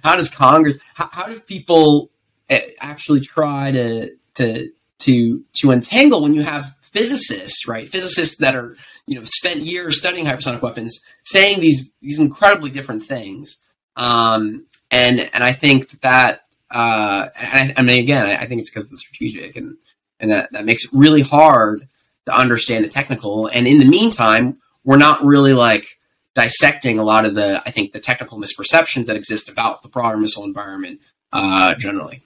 how 0.02 0.16
does 0.16 0.28
Congress? 0.28 0.76
How, 0.94 1.08
how 1.10 1.26
do 1.26 1.40
people 1.40 2.10
eh, 2.50 2.70
actually 2.80 3.20
try 3.20 3.70
to 3.72 4.10
to 4.34 4.70
to 5.00 5.44
to 5.54 5.70
untangle 5.70 6.22
when 6.22 6.34
you 6.34 6.42
have 6.42 6.66
physicists, 6.92 7.66
right? 7.66 7.88
Physicists 7.88 8.36
that 8.38 8.54
are 8.54 8.76
you 9.06 9.16
know 9.16 9.24
spent 9.24 9.60
years 9.60 9.98
studying 9.98 10.26
hypersonic 10.26 10.62
weapons, 10.62 11.00
saying 11.24 11.60
these 11.60 11.92
these 12.00 12.18
incredibly 12.18 12.70
different 12.70 13.04
things. 13.04 13.58
Um, 13.96 14.66
and 14.90 15.28
and 15.32 15.44
I 15.44 15.52
think 15.52 16.00
that 16.00 16.42
uh, 16.70 17.28
and 17.36 17.72
I, 17.72 17.80
I 17.80 17.82
mean 17.82 18.00
again, 18.00 18.26
I, 18.26 18.42
I 18.42 18.46
think 18.46 18.60
it's 18.60 18.70
because 18.70 18.84
of 18.84 18.90
the 18.90 18.98
strategic 18.98 19.56
and 19.56 19.76
and 20.20 20.30
that 20.30 20.52
that 20.52 20.64
makes 20.64 20.84
it 20.84 20.90
really 20.92 21.22
hard 21.22 21.88
to 22.26 22.34
understand 22.34 22.84
the 22.84 22.88
technical. 22.88 23.48
And 23.48 23.66
in 23.66 23.78
the 23.78 23.84
meantime, 23.84 24.58
we're 24.84 24.96
not 24.96 25.24
really 25.24 25.52
like 25.52 25.98
dissecting 26.34 26.98
a 26.98 27.04
lot 27.04 27.24
of 27.24 27.34
the 27.34 27.62
I 27.66 27.70
think 27.70 27.92
the 27.92 28.00
technical 28.00 28.38
misperceptions 28.38 29.06
that 29.06 29.16
exist 29.16 29.48
about 29.48 29.82
the 29.82 29.88
broader 29.88 30.16
missile 30.16 30.44
environment 30.44 31.00
uh, 31.32 31.74
generally. 31.74 32.22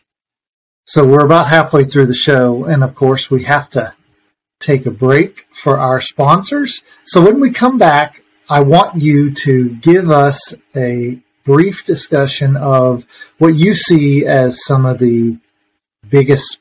So 0.89 1.05
we're 1.05 1.27
about 1.27 1.49
halfway 1.49 1.85
through 1.85 2.07
the 2.07 2.15
show, 2.15 2.65
and 2.65 2.83
of 2.83 2.95
course, 2.95 3.31
we 3.31 3.43
have 3.43 3.69
to 3.71 3.93
take 4.59 4.87
a 4.87 4.91
break 4.91 5.45
for 5.51 5.79
our 5.79 6.01
sponsors. 6.01 6.83
So 7.05 7.23
when 7.23 7.41
we 7.41 7.51
come 7.51 7.77
back, 7.77 8.23
I 8.49 8.61
want 8.61 9.03
you 9.03 9.31
to 9.35 9.75
give 9.77 10.11
us 10.11 10.55
a 10.75 11.19
brief 11.45 11.85
discussion 11.85 12.57
of 12.57 13.05
what 13.37 13.57
you 13.57 13.75
see 13.75 14.25
as 14.25 14.65
some 14.65 14.87
of 14.87 14.99
the 14.99 15.37
biggest 16.09 16.59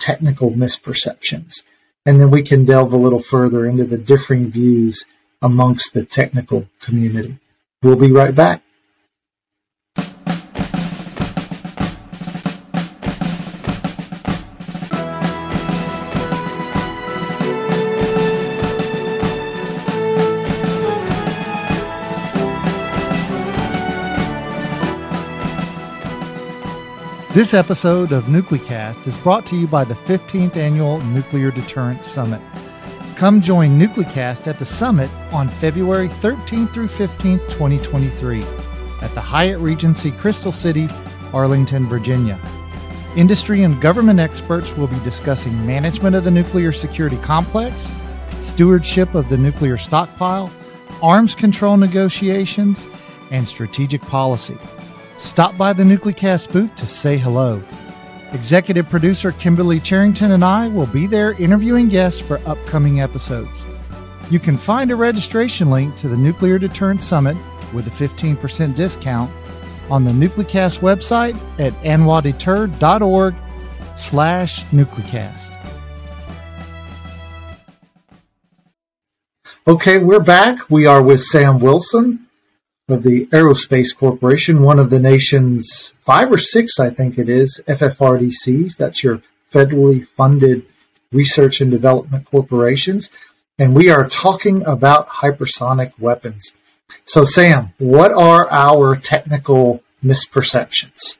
technical 0.00 0.50
misperceptions. 0.50 1.62
And 2.04 2.20
then 2.20 2.32
we 2.32 2.42
can 2.42 2.64
delve 2.64 2.92
a 2.92 2.96
little 2.96 3.22
further 3.22 3.64
into 3.64 3.84
the 3.84 3.96
differing 3.96 4.50
views 4.50 5.04
amongst 5.40 5.94
the 5.94 6.04
technical 6.04 6.68
community. 6.80 7.38
We'll 7.80 7.94
be 7.94 8.10
right 8.10 8.34
back. 8.34 8.60
This 27.38 27.54
episode 27.54 28.10
of 28.10 28.24
Nuclecast 28.24 29.06
is 29.06 29.16
brought 29.18 29.46
to 29.46 29.54
you 29.54 29.68
by 29.68 29.84
the 29.84 29.94
15th 29.94 30.56
Annual 30.56 31.00
Nuclear 31.02 31.52
Deterrence 31.52 32.04
Summit. 32.04 32.40
Come 33.14 33.40
join 33.40 33.78
Nuclecast 33.78 34.48
at 34.48 34.58
the 34.58 34.64
summit 34.64 35.08
on 35.32 35.48
February 35.48 36.08
13th 36.08 36.74
through 36.74 36.88
15th, 36.88 37.48
2023, 37.50 38.42
at 39.02 39.14
the 39.14 39.20
Hyatt 39.20 39.60
Regency 39.60 40.10
Crystal 40.10 40.50
City, 40.50 40.88
Arlington, 41.32 41.86
Virginia. 41.86 42.40
Industry 43.14 43.62
and 43.62 43.80
government 43.80 44.18
experts 44.18 44.76
will 44.76 44.88
be 44.88 44.98
discussing 45.04 45.64
management 45.64 46.16
of 46.16 46.24
the 46.24 46.32
nuclear 46.32 46.72
security 46.72 47.18
complex, 47.18 47.92
stewardship 48.40 49.14
of 49.14 49.28
the 49.28 49.38
nuclear 49.38 49.78
stockpile, 49.78 50.50
arms 51.00 51.36
control 51.36 51.76
negotiations, 51.76 52.88
and 53.30 53.46
strategic 53.46 54.02
policy. 54.02 54.58
Stop 55.18 55.58
by 55.58 55.72
the 55.72 55.82
Nuclecast 55.82 56.52
booth 56.52 56.72
to 56.76 56.86
say 56.86 57.18
hello. 57.18 57.60
Executive 58.32 58.88
producer 58.88 59.32
Kimberly 59.32 59.80
Charrington 59.80 60.30
and 60.30 60.44
I 60.44 60.68
will 60.68 60.86
be 60.86 61.08
there 61.08 61.32
interviewing 61.42 61.88
guests 61.88 62.20
for 62.20 62.40
upcoming 62.46 63.00
episodes. 63.00 63.66
You 64.30 64.38
can 64.38 64.56
find 64.56 64.92
a 64.92 64.96
registration 64.96 65.70
link 65.70 65.96
to 65.96 66.08
the 66.08 66.16
Nuclear 66.16 66.56
Deterrence 66.58 67.04
Summit 67.04 67.36
with 67.74 67.88
a 67.88 67.90
15% 67.90 68.76
discount 68.76 69.32
on 69.90 70.04
the 70.04 70.12
Nuclecast 70.12 70.80
website 70.80 71.34
at 71.58 71.72
anwadeter.org 71.82 73.34
slash 73.96 74.64
Nuclecast. 74.66 75.54
Okay, 79.66 79.98
we're 79.98 80.20
back. 80.20 80.70
We 80.70 80.86
are 80.86 81.02
with 81.02 81.22
Sam 81.22 81.58
Wilson, 81.58 82.27
of 82.88 83.02
the 83.02 83.26
Aerospace 83.26 83.96
Corporation, 83.96 84.62
one 84.62 84.78
of 84.78 84.90
the 84.90 84.98
nation's 84.98 85.94
five 86.00 86.32
or 86.32 86.38
six, 86.38 86.80
I 86.80 86.90
think 86.90 87.18
it 87.18 87.28
is, 87.28 87.62
FFRDCs. 87.68 88.76
That's 88.76 89.04
your 89.04 89.22
federally 89.52 90.06
funded 90.06 90.64
research 91.12 91.60
and 91.60 91.70
development 91.70 92.24
corporations. 92.26 93.10
And 93.58 93.74
we 93.74 93.90
are 93.90 94.08
talking 94.08 94.64
about 94.66 95.08
hypersonic 95.08 95.98
weapons. 95.98 96.54
So, 97.04 97.24
Sam, 97.24 97.74
what 97.78 98.12
are 98.12 98.50
our 98.50 98.96
technical 98.96 99.82
misperceptions? 100.02 101.18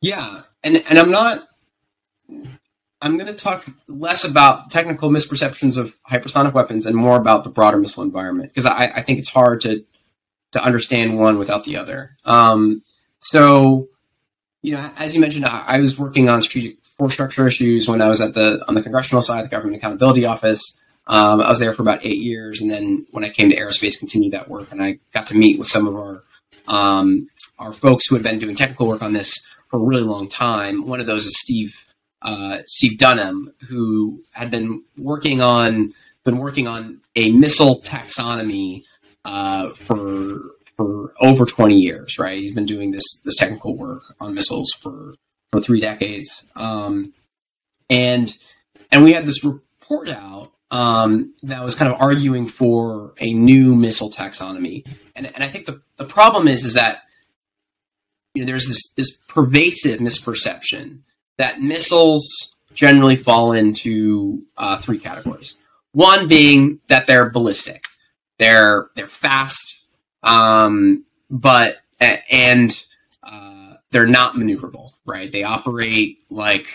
Yeah, 0.00 0.42
and, 0.62 0.84
and 0.88 0.98
I'm 0.98 1.10
not. 1.10 1.48
I'm 3.02 3.18
going 3.18 3.26
to 3.26 3.34
talk 3.34 3.66
less 3.86 4.24
about 4.24 4.70
technical 4.70 5.10
misperceptions 5.10 5.76
of 5.76 5.94
hypersonic 6.10 6.54
weapons 6.54 6.86
and 6.86 6.96
more 6.96 7.16
about 7.16 7.44
the 7.44 7.50
broader 7.50 7.76
missile 7.76 8.02
environment 8.02 8.50
because 8.54 8.64
I, 8.64 8.92
I 8.94 9.02
think 9.02 9.18
it's 9.18 9.28
hard 9.28 9.60
to 9.62 9.84
to 10.54 10.64
understand 10.64 11.18
one 11.18 11.38
without 11.38 11.64
the 11.64 11.76
other. 11.76 12.16
Um, 12.24 12.82
so, 13.18 13.88
you 14.62 14.72
know, 14.72 14.90
as 14.96 15.14
you 15.14 15.20
mentioned, 15.20 15.44
I, 15.44 15.64
I, 15.66 15.80
was 15.80 15.98
working 15.98 16.28
on 16.28 16.42
strategic 16.42 16.78
force 16.96 17.12
structure 17.12 17.46
issues 17.46 17.88
when 17.88 18.00
I 18.00 18.08
was 18.08 18.20
at 18.20 18.34
the 18.34 18.64
on 18.68 18.74
the 18.74 18.82
congressional 18.82 19.20
side, 19.20 19.44
the 19.44 19.48
Government 19.48 19.76
Accountability 19.76 20.24
Office. 20.24 20.80
Um, 21.08 21.40
I 21.40 21.48
was 21.48 21.58
there 21.58 21.74
for 21.74 21.82
about 21.82 22.06
eight 22.06 22.18
years, 22.18 22.62
and 22.62 22.70
then 22.70 23.04
when 23.10 23.24
I 23.24 23.30
came 23.30 23.50
to 23.50 23.56
aerospace, 23.56 23.98
continued 23.98 24.32
that 24.32 24.48
work, 24.48 24.70
and 24.70 24.82
I 24.82 25.00
got 25.12 25.26
to 25.26 25.36
meet 25.36 25.58
with 25.58 25.68
some 25.68 25.88
of 25.88 25.96
our 25.96 26.22
um, 26.68 27.28
our 27.58 27.72
folks 27.72 28.06
who 28.06 28.14
had 28.14 28.22
been 28.22 28.38
doing 28.38 28.54
technical 28.54 28.86
work 28.86 29.02
on 29.02 29.12
this 29.12 29.44
for 29.68 29.78
a 29.78 29.82
really 29.82 30.02
long 30.02 30.28
time. 30.28 30.86
One 30.86 31.00
of 31.00 31.06
those 31.06 31.26
is 31.26 31.38
Steve 31.40 31.74
uh, 32.22 32.58
Steve 32.66 32.98
Dunham, 32.98 33.52
who 33.68 34.22
had 34.32 34.50
been 34.50 34.84
working 34.96 35.40
on 35.40 35.92
been 36.24 36.38
working 36.38 36.68
on 36.68 37.00
a 37.16 37.32
missile 37.32 37.82
taxonomy 37.82 38.84
uh, 39.24 39.70
for 39.74 40.38
for 40.76 41.14
over 41.20 41.46
20 41.46 41.76
years, 41.76 42.18
right? 42.18 42.38
He's 42.38 42.54
been 42.54 42.66
doing 42.66 42.90
this 42.90 43.20
this 43.24 43.36
technical 43.36 43.76
work 43.76 44.02
on 44.20 44.34
missiles 44.34 44.72
for 44.72 45.14
for 45.52 45.60
three 45.60 45.80
decades, 45.80 46.46
um, 46.56 47.12
and 47.88 48.34
and 48.90 49.04
we 49.04 49.12
had 49.12 49.26
this 49.26 49.44
report 49.44 50.08
out 50.08 50.52
um, 50.70 51.34
that 51.42 51.62
was 51.62 51.76
kind 51.76 51.92
of 51.92 52.00
arguing 52.00 52.48
for 52.48 53.14
a 53.20 53.32
new 53.32 53.76
missile 53.76 54.10
taxonomy, 54.10 54.86
and 55.14 55.26
and 55.26 55.44
I 55.44 55.48
think 55.48 55.66
the 55.66 55.80
the 55.96 56.06
problem 56.06 56.48
is 56.48 56.64
is 56.64 56.74
that 56.74 57.02
you 58.34 58.42
know, 58.42 58.46
there's 58.46 58.66
this 58.66 58.92
this 58.96 59.16
pervasive 59.28 60.00
misperception 60.00 61.00
that 61.38 61.60
missiles 61.60 62.54
generally 62.74 63.16
fall 63.16 63.52
into 63.52 64.42
uh, 64.56 64.80
three 64.80 64.98
categories. 64.98 65.56
One 65.92 66.26
being 66.26 66.80
that 66.88 67.06
they're 67.06 67.30
ballistic, 67.30 67.82
they're 68.38 68.88
they're 68.94 69.08
fast, 69.08 69.80
um, 70.22 71.04
but 71.30 71.76
and 72.00 72.78
uh, 73.22 73.74
they're 73.90 74.06
not 74.06 74.34
maneuverable. 74.34 74.92
Right? 75.06 75.30
They 75.30 75.42
operate 75.42 76.18
like 76.30 76.68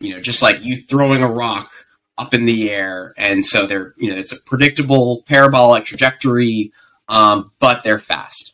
you 0.00 0.14
know, 0.14 0.20
just 0.20 0.42
like 0.42 0.62
you 0.62 0.76
throwing 0.76 1.22
a 1.22 1.30
rock 1.30 1.70
up 2.16 2.34
in 2.34 2.44
the 2.44 2.70
air, 2.70 3.14
and 3.16 3.44
so 3.44 3.66
they're 3.66 3.94
you 3.96 4.10
know 4.10 4.16
it's 4.16 4.32
a 4.32 4.40
predictable 4.42 5.22
parabolic 5.26 5.84
trajectory, 5.84 6.72
um, 7.08 7.50
but 7.58 7.82
they're 7.82 8.00
fast. 8.00 8.52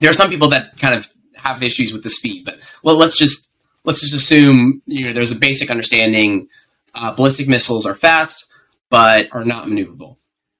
There 0.00 0.10
are 0.10 0.14
some 0.14 0.30
people 0.30 0.48
that 0.50 0.78
kind 0.78 0.94
of 0.94 1.06
have 1.34 1.62
issues 1.62 1.92
with 1.92 2.02
the 2.02 2.10
speed, 2.10 2.44
but 2.44 2.58
well, 2.82 2.96
let's 2.96 3.18
just 3.18 3.48
let's 3.84 4.00
just 4.00 4.14
assume 4.14 4.82
you 4.86 5.06
know 5.06 5.12
there's 5.12 5.32
a 5.32 5.36
basic 5.36 5.70
understanding. 5.70 6.48
Uh, 6.92 7.14
ballistic 7.14 7.46
missiles 7.46 7.86
are 7.86 7.94
fast, 7.94 8.46
but 8.90 9.28
are 9.32 9.44
not 9.44 9.66
maneuverable. 9.66 10.16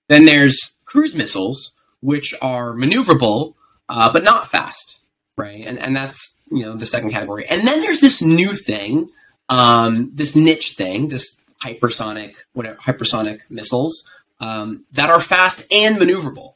Then 0.09 0.25
there's 0.25 0.77
cruise 0.91 1.15
missiles, 1.15 1.79
which 2.01 2.35
are 2.43 2.73
maneuverable, 2.73 3.55
uh, 3.89 4.13
but 4.13 4.25
not 4.25 4.51
fast, 4.51 4.97
right? 5.37 5.65
And 5.67 5.79
and 5.79 5.95
that's 5.95 6.39
you 6.51 6.65
know 6.65 6.77
the 6.77 6.87
second 6.87 7.11
category. 7.11 7.47
And 7.47 7.67
then 7.67 7.81
there's 7.81 8.01
this 8.01 8.21
new 8.21 8.57
thing, 8.57 9.09
um, 9.49 10.11
this 10.15 10.35
niche 10.35 10.75
thing, 10.77 11.09
this 11.09 11.37
hypersonic 11.63 12.35
whatever 12.55 12.77
hypersonic 12.79 13.41
missiles 13.49 14.11
um, 14.41 14.85
that 14.93 15.11
are 15.11 15.21
fast 15.21 15.63
and 15.71 15.97
maneuverable. 15.97 16.55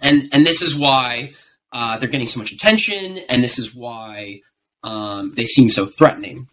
And 0.00 0.28
and 0.32 0.44
this 0.44 0.60
is 0.60 0.74
why 0.74 1.34
uh, 1.72 1.98
they're 1.98 2.08
getting 2.08 2.26
so 2.26 2.40
much 2.40 2.52
attention, 2.52 3.18
and 3.28 3.42
this 3.42 3.58
is 3.58 3.74
why 3.74 4.40
um, 4.82 5.32
they 5.34 5.46
seem 5.46 5.70
so 5.70 5.86
threatening. 5.86 6.48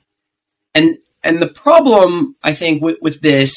And 0.76 0.98
and 1.24 1.42
the 1.42 1.48
problem 1.48 2.36
I 2.44 2.54
think 2.54 2.82
with, 2.82 2.98
with 3.02 3.22
this 3.22 3.56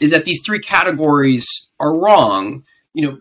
is 0.00 0.10
that 0.10 0.24
these 0.24 0.42
three 0.44 0.60
categories 0.60 1.46
are 1.78 1.96
wrong. 1.96 2.64
You 2.94 3.08
know, 3.08 3.20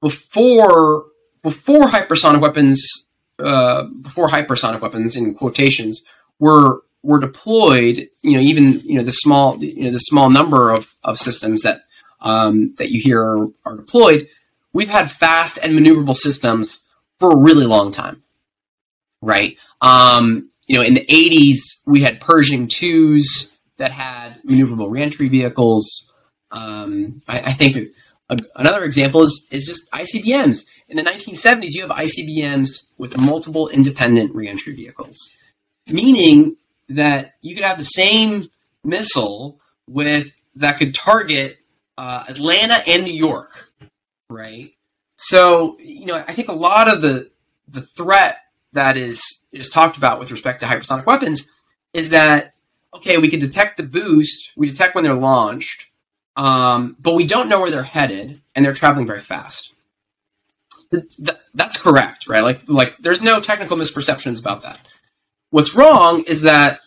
before 0.00 1.04
before 1.42 1.88
hypersonic 1.88 2.40
weapons, 2.40 3.08
uh, 3.38 3.84
before 4.02 4.28
hypersonic 4.28 4.80
weapons 4.80 5.16
in 5.16 5.34
quotations 5.34 6.04
were 6.38 6.82
were 7.02 7.18
deployed, 7.18 8.08
you 8.22 8.36
know, 8.36 8.40
even 8.40 8.80
you 8.80 8.96
know 8.96 9.04
the 9.04 9.12
small 9.12 9.62
you 9.62 9.84
know 9.84 9.90
the 9.90 9.98
small 9.98 10.30
number 10.30 10.70
of, 10.70 10.86
of 11.02 11.18
systems 11.18 11.62
that 11.62 11.80
um, 12.20 12.74
that 12.78 12.90
you 12.90 13.00
hear 13.02 13.20
are, 13.22 13.48
are 13.64 13.76
deployed, 13.76 14.28
we've 14.72 14.88
had 14.88 15.10
fast 15.10 15.58
and 15.62 15.76
maneuverable 15.76 16.16
systems 16.16 16.86
for 17.18 17.32
a 17.32 17.36
really 17.36 17.66
long 17.66 17.92
time, 17.92 18.22
right? 19.20 19.56
Um, 19.80 20.50
you 20.66 20.76
know, 20.76 20.84
in 20.84 20.94
the 20.94 21.06
'80s, 21.06 21.58
we 21.86 22.02
had 22.02 22.20
Pershing 22.20 22.68
twos 22.68 23.52
that 23.78 23.90
had 23.90 24.40
maneuverable 24.48 24.90
reentry 24.90 25.28
vehicles. 25.28 26.10
Um, 26.52 27.22
I, 27.26 27.40
I, 27.40 27.52
think 27.54 27.94
another 28.28 28.84
example 28.84 29.22
is 29.22 29.46
is 29.50 29.66
just 29.66 29.90
ICBMs. 29.90 30.64
In 30.88 30.96
the 30.96 31.02
1970s, 31.02 31.70
you 31.70 31.82
have 31.82 31.90
ICBMs 31.90 32.68
with 32.98 33.16
multiple 33.16 33.68
independent 33.68 34.34
reentry 34.34 34.74
vehicles, 34.74 35.16
meaning 35.86 36.56
that 36.88 37.34
you 37.40 37.54
could 37.54 37.64
have 37.64 37.78
the 37.78 37.84
same 37.84 38.50
missile 38.84 39.60
with 39.88 40.32
that 40.56 40.78
could 40.78 40.94
target 40.94 41.58
uh, 41.96 42.24
Atlanta 42.28 42.86
and 42.86 43.04
New 43.04 43.14
York, 43.14 43.68
right? 44.28 44.72
So 45.16 45.78
you 45.80 46.06
know, 46.06 46.16
I 46.16 46.34
think 46.34 46.48
a 46.48 46.52
lot 46.52 46.88
of 46.88 47.02
the 47.02 47.30
the 47.68 47.82
threat 47.82 48.38
that 48.72 48.96
is 48.96 49.44
is 49.52 49.68
talked 49.70 49.96
about 49.96 50.18
with 50.18 50.30
respect 50.30 50.60
to 50.60 50.66
hypersonic 50.66 51.06
weapons 51.06 51.48
is 51.92 52.10
that 52.10 52.54
okay, 52.94 53.16
we 53.18 53.30
can 53.30 53.40
detect 53.40 53.78
the 53.78 53.82
boost, 53.82 54.52
we 54.56 54.68
detect 54.68 54.94
when 54.94 55.04
they're 55.04 55.14
launched, 55.14 55.86
um, 56.36 56.96
but 57.00 57.14
we 57.14 57.26
don't 57.26 57.48
know 57.48 57.60
where 57.60 57.70
they're 57.70 57.82
headed, 57.82 58.40
and 58.54 58.64
they're 58.64 58.74
traveling 58.74 59.06
very 59.06 59.20
fast. 59.20 59.72
Th- 60.90 61.38
that's 61.54 61.80
correct, 61.80 62.28
right? 62.28 62.42
Like, 62.42 62.60
like 62.66 62.96
there's 62.98 63.22
no 63.22 63.40
technical 63.40 63.76
misperceptions 63.76 64.40
about 64.40 64.62
that. 64.62 64.78
What's 65.50 65.74
wrong 65.74 66.24
is 66.26 66.42
that 66.42 66.80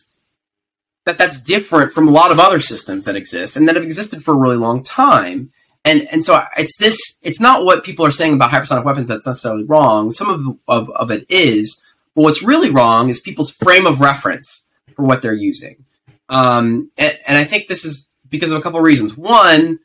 that 1.05 1.17
that's 1.17 1.39
different 1.39 1.93
from 1.93 2.07
a 2.07 2.11
lot 2.11 2.31
of 2.31 2.39
other 2.39 2.59
systems 2.59 3.05
that 3.05 3.15
exist 3.15 3.55
and 3.55 3.67
that 3.67 3.75
have 3.75 3.83
existed 3.83 4.23
for 4.23 4.33
a 4.33 4.37
really 4.37 4.57
long 4.57 4.83
time. 4.83 5.49
And 5.83 6.07
and 6.11 6.23
so 6.23 6.43
it's 6.57 6.75
this. 6.77 6.97
It's 7.21 7.39
not 7.39 7.63
what 7.63 7.83
people 7.83 8.05
are 8.05 8.11
saying 8.11 8.33
about 8.33 8.51
hypersonic 8.51 8.83
weapons 8.83 9.07
that's 9.07 9.25
necessarily 9.25 9.63
wrong. 9.65 10.11
Some 10.11 10.29
of 10.29 10.57
of, 10.67 10.89
of 10.89 11.11
it 11.11 11.25
is, 11.29 11.79
but 12.15 12.23
what's 12.23 12.41
really 12.41 12.71
wrong 12.71 13.09
is 13.09 13.19
people's 13.19 13.51
frame 13.51 13.85
of 13.85 13.99
reference 13.99 14.63
for 14.95 15.03
what 15.05 15.21
they're 15.21 15.33
using. 15.33 15.85
Um, 16.27 16.89
and, 16.97 17.13
and 17.27 17.37
I 17.37 17.43
think 17.43 17.67
this 17.67 17.85
is 17.85 18.04
because 18.29 18.51
of 18.51 18.57
a 18.57 18.61
couple 18.61 18.79
of 18.79 18.85
reasons. 18.85 19.17
One, 19.17 19.79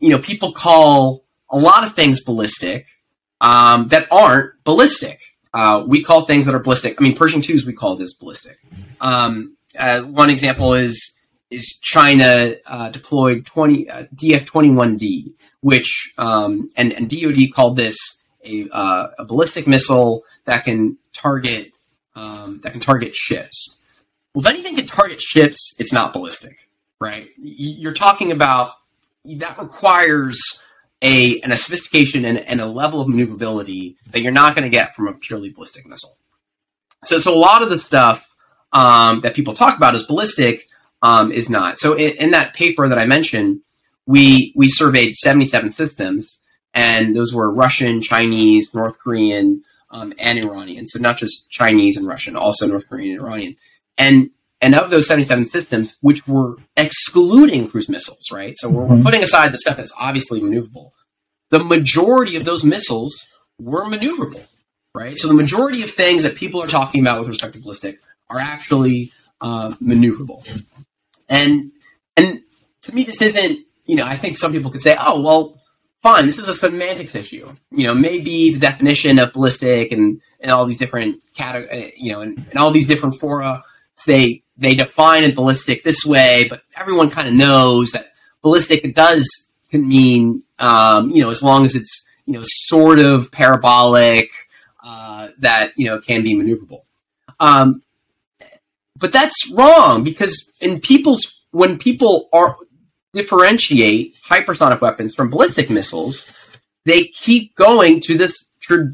you 0.00 0.10
know, 0.10 0.18
people 0.18 0.52
call 0.52 1.24
a 1.50 1.58
lot 1.58 1.84
of 1.84 1.94
things 1.94 2.22
ballistic 2.22 2.86
um, 3.40 3.88
that 3.88 4.06
aren't 4.10 4.62
ballistic. 4.64 5.20
Uh, 5.52 5.84
we 5.86 6.02
call 6.02 6.26
things 6.26 6.46
that 6.46 6.54
are 6.54 6.60
ballistic. 6.60 7.00
I 7.00 7.02
mean, 7.02 7.16
Pershing 7.16 7.42
twos 7.42 7.66
we 7.66 7.72
call 7.72 7.96
this 7.96 8.12
ballistic. 8.12 8.58
Um, 9.00 9.56
uh, 9.78 10.02
one 10.02 10.30
example 10.30 10.74
is 10.74 11.14
is 11.50 11.78
China 11.82 12.54
uh, 12.66 12.90
deployed 12.90 13.44
20 13.44 13.90
uh, 13.90 14.04
DF-21D, 14.14 15.32
which 15.62 16.12
um, 16.16 16.70
and, 16.76 16.92
and 16.92 17.10
DoD 17.10 17.52
called 17.52 17.76
this 17.76 17.96
a, 18.44 18.68
uh, 18.70 19.08
a 19.18 19.24
ballistic 19.24 19.66
missile 19.66 20.22
that 20.44 20.64
can 20.64 20.96
target 21.12 21.72
um, 22.14 22.60
that 22.62 22.72
can 22.72 22.80
target 22.80 23.14
ships. 23.14 23.82
Well, 24.34 24.44
if 24.44 24.50
anything 24.50 24.76
can 24.76 24.86
target 24.86 25.20
ships, 25.20 25.74
it's 25.78 25.92
not 25.92 26.12
ballistic, 26.12 26.68
right? 27.00 27.28
You're 27.38 27.94
talking 27.94 28.32
about 28.32 28.72
that 29.24 29.58
requires 29.58 30.62
a 31.02 31.40
and 31.40 31.52
a 31.52 31.56
sophistication 31.56 32.24
and, 32.24 32.38
and 32.38 32.60
a 32.60 32.66
level 32.66 33.00
of 33.00 33.08
maneuverability 33.08 33.96
that 34.10 34.20
you're 34.20 34.32
not 34.32 34.54
going 34.54 34.70
to 34.70 34.74
get 34.74 34.94
from 34.94 35.08
a 35.08 35.14
purely 35.14 35.50
ballistic 35.50 35.86
missile. 35.86 36.16
So, 37.04 37.18
so 37.18 37.34
a 37.34 37.38
lot 37.38 37.62
of 37.62 37.70
the 37.70 37.78
stuff 37.78 38.26
um, 38.72 39.22
that 39.22 39.34
people 39.34 39.54
talk 39.54 39.76
about 39.76 39.94
as 39.94 40.04
ballistic 40.04 40.68
um, 41.02 41.32
is 41.32 41.48
not. 41.48 41.78
So, 41.78 41.94
in, 41.94 42.16
in, 42.16 42.30
that 42.32 42.54
paper 42.54 42.86
that 42.88 42.98
I 42.98 43.06
mentioned, 43.06 43.60
we 44.06 44.52
we 44.54 44.68
surveyed 44.68 45.14
77 45.14 45.70
systems, 45.70 46.38
and 46.74 47.16
those 47.16 47.32
were 47.32 47.50
Russian, 47.50 48.02
Chinese, 48.02 48.74
North 48.74 48.98
Korean, 48.98 49.62
um, 49.90 50.12
and 50.18 50.38
Iranian. 50.38 50.86
So 50.86 50.98
not 50.98 51.16
just 51.16 51.50
Chinese 51.50 51.96
and 51.96 52.06
Russian, 52.06 52.36
also 52.36 52.66
North 52.66 52.88
Korean 52.88 53.16
and 53.16 53.26
Iranian. 53.26 53.56
And 53.98 54.30
and 54.60 54.74
of 54.74 54.90
those 54.90 55.06
77 55.06 55.46
systems, 55.46 55.96
which 56.00 56.26
were 56.28 56.56
excluding 56.76 57.68
cruise 57.68 57.88
missiles, 57.88 58.30
right? 58.30 58.56
So 58.56 58.68
we're, 58.68 58.84
we're 58.84 58.94
mm-hmm. 58.96 59.04
putting 59.04 59.22
aside 59.22 59.52
the 59.52 59.58
stuff 59.58 59.76
that's 59.76 59.92
obviously 59.98 60.40
maneuverable. 60.40 60.90
The 61.50 61.64
majority 61.64 62.36
of 62.36 62.44
those 62.44 62.62
missiles 62.62 63.26
were 63.58 63.84
maneuverable, 63.84 64.44
right? 64.94 65.18
So 65.18 65.28
the 65.28 65.34
majority 65.34 65.82
of 65.82 65.90
things 65.90 66.22
that 66.22 66.34
people 66.34 66.62
are 66.62 66.68
talking 66.68 67.00
about 67.00 67.18
with 67.20 67.28
respect 67.28 67.54
to 67.54 67.60
ballistic 67.60 67.98
are 68.28 68.38
actually 68.38 69.12
uh, 69.40 69.70
maneuverable. 69.82 70.46
And 71.28 71.72
and 72.16 72.42
to 72.82 72.94
me, 72.94 73.04
this 73.04 73.22
isn't. 73.22 73.60
You 73.86 73.96
know, 73.96 74.04
I 74.04 74.16
think 74.16 74.38
some 74.38 74.52
people 74.52 74.70
could 74.70 74.82
say, 74.82 74.96
"Oh, 75.00 75.20
well, 75.20 75.60
fine. 76.02 76.26
This 76.26 76.38
is 76.38 76.48
a 76.48 76.54
semantics 76.54 77.14
issue. 77.14 77.52
You 77.70 77.86
know, 77.86 77.94
maybe 77.94 78.52
the 78.52 78.58
definition 78.58 79.18
of 79.18 79.32
ballistic 79.32 79.92
and, 79.92 80.20
and 80.40 80.52
all 80.52 80.64
these 80.64 80.78
different 80.78 81.20
categories, 81.34 81.70
uh, 81.72 81.90
you 81.96 82.12
know, 82.12 82.20
and, 82.20 82.38
and 82.50 82.58
all 82.58 82.70
these 82.70 82.86
different 82.86 83.18
fora, 83.18 83.62
they 84.06 84.42
they 84.60 84.74
define 84.74 85.24
it 85.24 85.34
ballistic 85.34 85.82
this 85.82 86.04
way, 86.04 86.46
but 86.48 86.62
everyone 86.76 87.10
kind 87.10 87.26
of 87.26 87.34
knows 87.34 87.90
that 87.92 88.06
ballistic 88.42 88.94
does 88.94 89.26
can 89.70 89.88
mean, 89.88 90.42
um, 90.58 91.10
you 91.10 91.22
know, 91.22 91.30
as 91.30 91.42
long 91.42 91.64
as 91.64 91.74
it's 91.74 92.06
you 92.26 92.34
know 92.34 92.42
sort 92.44 92.98
of 92.98 93.32
parabolic, 93.32 94.30
uh, 94.84 95.28
that 95.38 95.72
you 95.76 95.86
know 95.86 95.98
can 95.98 96.22
be 96.22 96.34
maneuverable. 96.34 96.82
Um, 97.40 97.82
but 98.96 99.12
that's 99.12 99.50
wrong 99.50 100.04
because 100.04 100.50
in 100.60 100.80
people's 100.80 101.40
when 101.52 101.78
people 101.78 102.28
are 102.32 102.56
differentiate 103.12 104.14
hypersonic 104.28 104.80
weapons 104.80 105.14
from 105.14 105.30
ballistic 105.30 105.70
missiles, 105.70 106.30
they 106.84 107.06
keep 107.06 107.54
going 107.56 108.00
to 108.00 108.16
this 108.16 108.44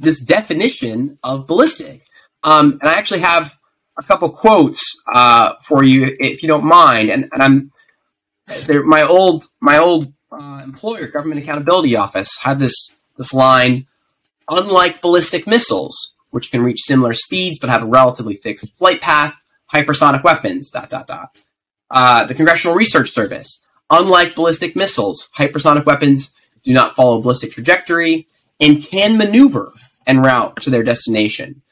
this 0.00 0.20
definition 0.20 1.18
of 1.22 1.46
ballistic. 1.46 2.02
Um, 2.42 2.78
and 2.80 2.88
I 2.88 2.94
actually 2.94 3.20
have 3.20 3.52
a 3.98 4.02
couple 4.02 4.30
quotes 4.30 4.82
uh, 5.12 5.54
for 5.64 5.84
you, 5.84 6.16
if 6.18 6.42
you 6.42 6.48
don't 6.48 6.64
mind. 6.64 7.10
And, 7.10 7.28
and 7.32 7.42
I'm 7.42 7.72
my 8.84 9.02
old 9.02 9.44
my 9.60 9.78
old 9.78 10.12
uh, 10.30 10.60
employer, 10.62 11.08
Government 11.08 11.42
Accountability 11.42 11.96
Office, 11.96 12.36
had 12.40 12.58
this 12.58 12.74
this 13.16 13.32
line: 13.32 13.86
"Unlike 14.48 15.02
ballistic 15.02 15.46
missiles, 15.46 16.14
which 16.30 16.50
can 16.50 16.62
reach 16.62 16.82
similar 16.82 17.12
speeds 17.12 17.58
but 17.58 17.70
have 17.70 17.82
a 17.82 17.86
relatively 17.86 18.36
fixed 18.36 18.76
flight 18.78 19.00
path, 19.00 19.34
hypersonic 19.72 20.22
weapons." 20.24 20.70
Dot 20.70 20.90
dot 20.90 21.06
dot. 21.06 21.36
Uh, 21.90 22.24
the 22.26 22.34
Congressional 22.34 22.76
Research 22.76 23.12
Service 23.12 23.66
Unlike 23.90 24.34
ballistic 24.34 24.74
missiles, 24.74 25.28
hypersonic 25.36 25.86
weapons 25.86 26.32
do 26.64 26.72
not 26.72 26.96
follow 26.96 27.22
ballistic 27.22 27.52
trajectory 27.52 28.26
and 28.60 28.84
can 28.84 29.16
maneuver 29.16 29.72
en 30.06 30.20
route 30.20 30.56
to 30.62 30.70
their 30.70 30.82
destination. 30.82 31.62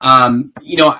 Um, 0.00 0.52
you 0.60 0.76
know, 0.76 0.98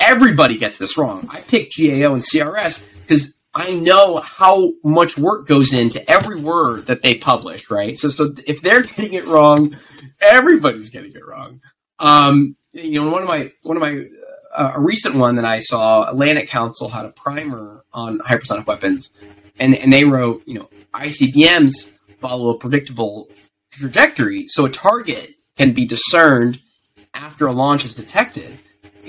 everybody 0.00 0.58
gets 0.58 0.78
this 0.78 0.98
wrong. 0.98 1.28
I 1.30 1.40
pick 1.42 1.70
GAO 1.76 2.12
and 2.12 2.22
CRS 2.22 2.84
because 3.02 3.34
I 3.54 3.72
know 3.72 4.18
how 4.18 4.72
much 4.82 5.18
work 5.18 5.46
goes 5.46 5.72
into 5.72 6.08
every 6.10 6.40
word 6.40 6.86
that 6.86 7.02
they 7.02 7.16
publish, 7.16 7.70
right? 7.70 7.98
So, 7.98 8.08
so 8.08 8.34
if 8.46 8.62
they're 8.62 8.82
getting 8.82 9.14
it 9.14 9.26
wrong, 9.26 9.76
everybody's 10.20 10.90
getting 10.90 11.12
it 11.12 11.26
wrong. 11.26 11.60
Um, 11.98 12.56
you 12.72 13.02
know, 13.02 13.10
one 13.10 13.22
of 13.22 13.28
my 13.28 13.52
one 13.62 13.76
of 13.76 13.80
my 13.80 14.04
uh, 14.54 14.72
a 14.74 14.80
recent 14.80 15.16
one 15.16 15.36
that 15.36 15.44
I 15.44 15.58
saw, 15.58 16.08
Atlantic 16.08 16.48
Council 16.48 16.88
had 16.88 17.04
a 17.04 17.12
primer 17.12 17.84
on 17.92 18.18
hypersonic 18.20 18.66
weapons, 18.66 19.12
and 19.58 19.76
and 19.76 19.92
they 19.92 20.04
wrote, 20.04 20.42
you 20.46 20.54
know, 20.54 20.70
ICBMs 20.94 21.90
follow 22.20 22.50
a 22.50 22.58
predictable 22.58 23.28
trajectory, 23.72 24.46
so 24.48 24.64
a 24.64 24.70
target 24.70 25.34
can 25.56 25.72
be 25.72 25.86
discerned 25.86 26.60
after 27.14 27.46
a 27.46 27.52
launch 27.52 27.84
is 27.84 27.94
detected. 27.94 28.58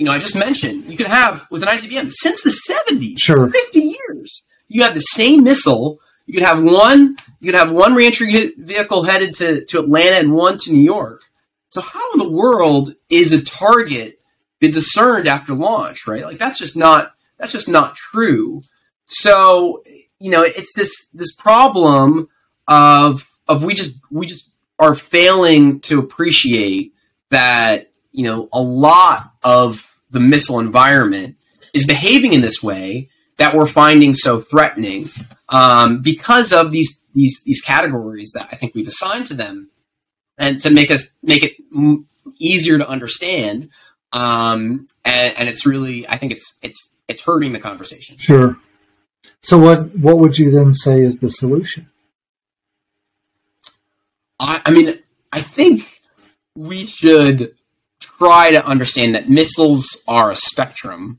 You 0.02 0.06
know, 0.06 0.14
I 0.14 0.18
just 0.18 0.36
mentioned 0.36 0.86
you 0.90 0.98
can 0.98 1.06
have 1.06 1.46
with 1.52 1.62
an 1.62 1.70
ICBM 1.70 2.12
since 2.12 2.42
the 2.42 2.50
70s, 2.50 3.20
Sure. 3.20 3.52
50 3.52 3.80
years. 3.80 4.42
You 4.68 4.82
have 4.82 4.96
the 4.96 5.00
same 5.00 5.44
missile. 5.44 6.00
You 6.26 6.34
could 6.34 6.42
have 6.42 6.64
one. 6.64 7.18
You 7.40 7.52
could 7.52 7.60
have 7.60 7.72
one 7.72 7.94
reentry 7.94 8.32
hit- 8.32 8.58
vehicle 8.58 9.04
headed 9.04 9.36
to, 9.36 9.64
to 9.66 9.80
Atlanta 9.80 10.16
and 10.16 10.32
one 10.32 10.58
to 10.58 10.74
New 10.74 10.82
York. 10.82 11.22
So 11.70 11.82
how 11.82 12.14
in 12.14 12.18
the 12.18 12.32
world 12.32 12.96
is 13.12 13.32
a 13.32 13.44
target 13.44 14.20
been 14.60 14.72
discerned 14.72 15.28
after 15.28 15.54
launch? 15.54 16.08
Right? 16.08 16.24
Like 16.24 16.40
that's 16.40 16.58
just 16.58 16.76
not 16.76 17.14
that's 17.38 17.52
just 17.52 17.70
not 17.70 17.96
true. 17.96 18.64
So 19.06 19.84
you 20.18 20.32
know, 20.32 20.42
it's 20.42 20.74
this 20.76 20.92
this 21.14 21.32
problem 21.32 22.28
of 22.68 23.24
of 23.48 23.64
we 23.64 23.76
just 23.76 23.94
we 24.10 24.26
just 24.26 24.50
are 24.80 24.96
failing 24.96 25.80
to 25.82 26.00
appreciate 26.00 26.96
that 27.30 27.92
you 28.12 28.24
know 28.24 28.50
a 28.52 28.60
lot 28.60 29.34
of 29.44 29.86
the 30.12 30.20
missile 30.20 30.60
environment 30.60 31.36
is 31.74 31.86
behaving 31.86 32.34
in 32.34 32.42
this 32.42 32.62
way 32.62 33.10
that 33.38 33.56
we're 33.56 33.68
finding 33.68 34.14
so 34.14 34.42
threatening 34.42 35.10
um, 35.50 36.02
because 36.02 36.54
of 36.54 36.72
these 36.72 37.00
these 37.14 37.42
these 37.46 37.62
categories 37.62 38.32
that 38.34 38.48
I 38.52 38.56
think 38.56 38.76
we've 38.76 38.88
assigned 38.88 39.26
to 39.28 39.34
them, 39.34 39.70
and 40.38 40.60
to 40.62 40.70
make 40.70 40.92
us 40.92 41.10
make 41.24 41.44
it 41.44 41.54
m- 41.76 42.08
easier 42.38 42.78
to 42.78 42.88
understand. 42.88 43.70
Um, 44.14 44.88
and, 45.06 45.38
and 45.38 45.50
it's 45.50 45.66
really 45.66 46.08
I 46.08 46.18
think 46.18 46.32
it's 46.32 46.58
it's 46.62 46.90
it's 47.08 47.22
hurting 47.22 47.54
the 47.54 47.60
conversation. 47.60 48.18
Sure. 48.18 48.58
So 49.42 49.58
what 49.58 49.96
what 49.96 50.20
would 50.20 50.38
you 50.38 50.52
then 50.52 50.74
say 50.74 51.02
is 51.02 51.20
the 51.20 51.30
solution? 51.30 51.90
I, 54.40 54.62
I 54.66 54.72
mean, 54.72 55.00
I 55.32 55.42
think 55.42 55.88
we 56.56 56.86
should 56.86 57.56
try 58.22 58.52
to 58.52 58.64
understand 58.66 59.16
that 59.16 59.30
missiles 59.30 59.98
are 60.08 60.30
a 60.30 60.36
spectrum 60.36 61.18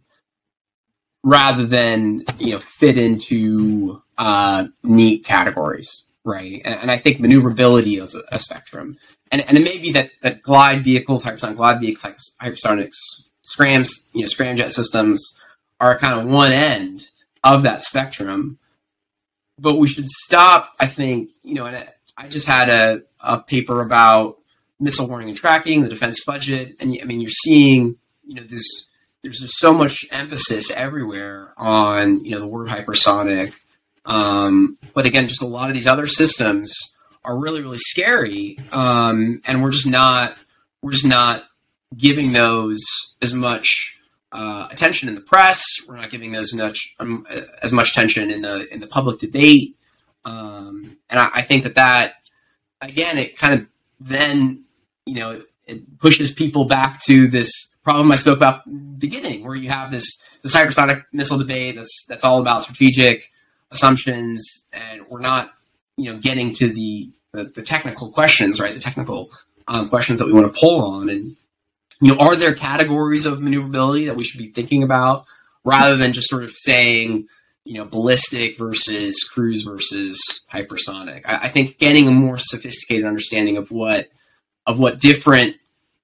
rather 1.24 1.66
than 1.66 2.24
you 2.38 2.52
know 2.52 2.60
fit 2.78 2.96
into 2.96 4.00
uh, 4.18 4.66
neat 4.84 5.24
categories, 5.24 6.04
right? 6.24 6.62
And, 6.64 6.80
and 6.82 6.90
I 6.90 6.98
think 6.98 7.18
maneuverability 7.20 7.96
is 7.96 8.14
a, 8.14 8.22
a 8.30 8.38
spectrum, 8.38 8.96
and 9.32 9.40
and 9.42 9.58
it 9.58 9.64
may 9.64 9.78
be 9.78 9.92
that 9.92 10.10
that 10.22 10.42
glide 10.42 10.84
vehicles, 10.84 11.24
hypersonic 11.24 11.56
glide 11.56 11.80
vehicles, 11.80 12.32
hypersonic 12.40 12.90
scrams, 13.42 14.06
you 14.12 14.20
know, 14.22 14.28
scramjet 14.28 14.70
systems 14.70 15.20
are 15.80 15.98
kind 15.98 16.20
of 16.20 16.28
one 16.28 16.52
end 16.52 17.08
of 17.42 17.64
that 17.64 17.82
spectrum. 17.82 18.58
But 19.58 19.74
we 19.78 19.88
should 19.88 20.08
stop. 20.08 20.72
I 20.78 20.86
think 20.86 21.30
you 21.42 21.54
know, 21.54 21.66
and 21.66 21.76
I- 21.76 22.28
just 22.28 22.46
had 22.46 22.68
a, 22.68 23.02
a 23.20 23.40
paper 23.42 23.80
about 23.80 24.38
missile 24.82 25.08
warning 25.08 25.28
and 25.28 25.36
tracking, 25.36 25.82
the 25.82 25.88
defense 25.88 26.24
budget, 26.24 26.74
and 26.80 26.98
I 27.00 27.04
mean, 27.04 27.20
you're 27.20 27.30
seeing, 27.30 27.96
you 28.26 28.34
know, 28.34 28.44
this 28.44 28.88
there's 29.22 29.38
just 29.38 29.58
so 29.58 29.72
much 29.72 30.04
emphasis 30.10 30.70
everywhere 30.72 31.54
on 31.56 32.24
you 32.24 32.32
know 32.32 32.40
the 32.40 32.46
word 32.46 32.68
hypersonic, 32.68 33.52
um, 34.04 34.76
but 34.94 35.06
again, 35.06 35.28
just 35.28 35.42
a 35.42 35.46
lot 35.46 35.70
of 35.70 35.74
these 35.74 35.86
other 35.86 36.06
systems 36.06 36.96
are 37.24 37.38
really 37.38 37.62
really 37.62 37.78
scary, 37.78 38.58
um, 38.72 39.40
and 39.46 39.62
we're 39.62 39.70
just 39.70 39.86
not 39.86 40.36
we're 40.82 40.90
just 40.90 41.06
not 41.06 41.44
giving 41.96 42.32
those 42.32 42.82
as 43.20 43.32
much 43.32 43.98
uh, 44.32 44.66
attention 44.70 45.08
in 45.08 45.14
the 45.14 45.20
press. 45.20 45.62
We're 45.86 45.96
not 45.96 46.10
giving 46.10 46.32
those 46.32 46.52
much 46.54 46.94
um, 46.98 47.26
as 47.62 47.72
much 47.72 47.90
attention 47.92 48.30
in 48.30 48.42
the 48.42 48.66
in 48.74 48.80
the 48.80 48.88
public 48.88 49.20
debate, 49.20 49.76
um, 50.24 50.96
and 51.08 51.20
I, 51.20 51.30
I 51.34 51.42
think 51.42 51.62
that 51.62 51.76
that 51.76 52.14
again 52.80 53.18
it 53.18 53.38
kind 53.38 53.54
of 53.54 53.66
then 54.00 54.64
you 55.06 55.14
know 55.14 55.42
it 55.66 55.98
pushes 55.98 56.30
people 56.30 56.64
back 56.64 57.00
to 57.02 57.28
this 57.28 57.72
problem 57.82 58.12
I 58.12 58.16
spoke 58.16 58.36
about 58.36 58.66
in 58.66 58.92
the 58.92 58.98
beginning, 58.98 59.44
where 59.44 59.54
you 59.54 59.70
have 59.70 59.90
this 59.90 60.20
this 60.42 60.54
hypersonic 60.54 61.04
missile 61.12 61.38
debate 61.38 61.76
that's 61.76 62.04
that's 62.08 62.24
all 62.24 62.40
about 62.40 62.64
strategic 62.64 63.30
assumptions, 63.70 64.42
and 64.72 65.02
we're 65.08 65.20
not 65.20 65.52
you 65.96 66.12
know 66.12 66.18
getting 66.18 66.54
to 66.54 66.68
the 66.68 67.10
the, 67.32 67.44
the 67.44 67.62
technical 67.62 68.12
questions, 68.12 68.60
right? 68.60 68.74
The 68.74 68.80
technical 68.80 69.30
um, 69.68 69.88
questions 69.88 70.18
that 70.18 70.26
we 70.26 70.32
want 70.32 70.52
to 70.52 70.60
pull 70.60 70.80
on, 70.80 71.08
and 71.08 71.36
you 72.00 72.14
know, 72.14 72.18
are 72.18 72.36
there 72.36 72.54
categories 72.54 73.26
of 73.26 73.40
maneuverability 73.40 74.06
that 74.06 74.16
we 74.16 74.24
should 74.24 74.38
be 74.38 74.50
thinking 74.50 74.82
about 74.82 75.24
rather 75.64 75.96
than 75.96 76.12
just 76.12 76.28
sort 76.28 76.44
of 76.44 76.52
saying 76.56 77.28
you 77.64 77.74
know 77.74 77.84
ballistic 77.84 78.58
versus 78.58 79.28
cruise 79.32 79.62
versus 79.62 80.44
hypersonic? 80.52 81.22
I, 81.24 81.46
I 81.46 81.48
think 81.48 81.78
getting 81.78 82.08
a 82.08 82.12
more 82.12 82.38
sophisticated 82.38 83.06
understanding 83.06 83.56
of 83.56 83.70
what 83.70 84.08
of 84.66 84.78
what 84.78 85.00
different 85.00 85.56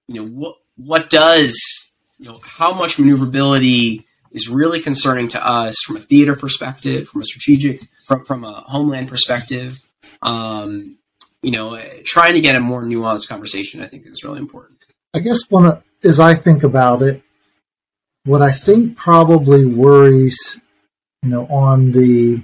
you 0.07 0.15
know 0.17 0.29
what 0.29 0.57
what 0.77 1.11
does 1.11 1.91
you 2.19 2.29
know 2.29 2.39
how 2.43 2.73
much 2.73 2.99
maneuverability 2.99 4.07
is 4.33 4.49
really 4.49 4.81
concerning 4.81 5.29
to 5.29 5.47
us 5.47 5.77
from 5.87 5.97
a 5.97 6.01
theater 6.01 6.37
perspective, 6.37 7.09
from 7.09 7.23
a 7.23 7.25
strategic, 7.25 7.81
from 8.07 8.25
from 8.25 8.45
a 8.45 8.53
homeland 8.67 9.09
perspective. 9.09 9.79
Um, 10.23 10.99
you 11.43 11.53
know, 11.53 11.75
eh, 11.75 12.03
trying 12.05 12.35
to 12.35 12.41
get 12.41 12.57
a 12.57 12.61
more 12.61 12.83
nuanced 12.83 13.29
conversation, 13.29 13.83
I 13.83 13.87
think, 13.87 14.07
is 14.07 14.25
really 14.25 14.39
important. 14.39 14.79
I 15.15 15.21
guess 15.21 15.49
one 15.49 15.67
of, 15.67 15.85
as 16.05 16.21
I 16.21 16.35
think 16.35 16.63
about 16.63 17.03
it, 17.03 17.23
what 18.25 18.43
I 18.43 18.51
think 18.51 18.97
probably 18.97 19.65
worries, 19.65 20.61
you 21.23 21.31
know, 21.31 21.47
on 21.47 21.93
the, 21.93 22.43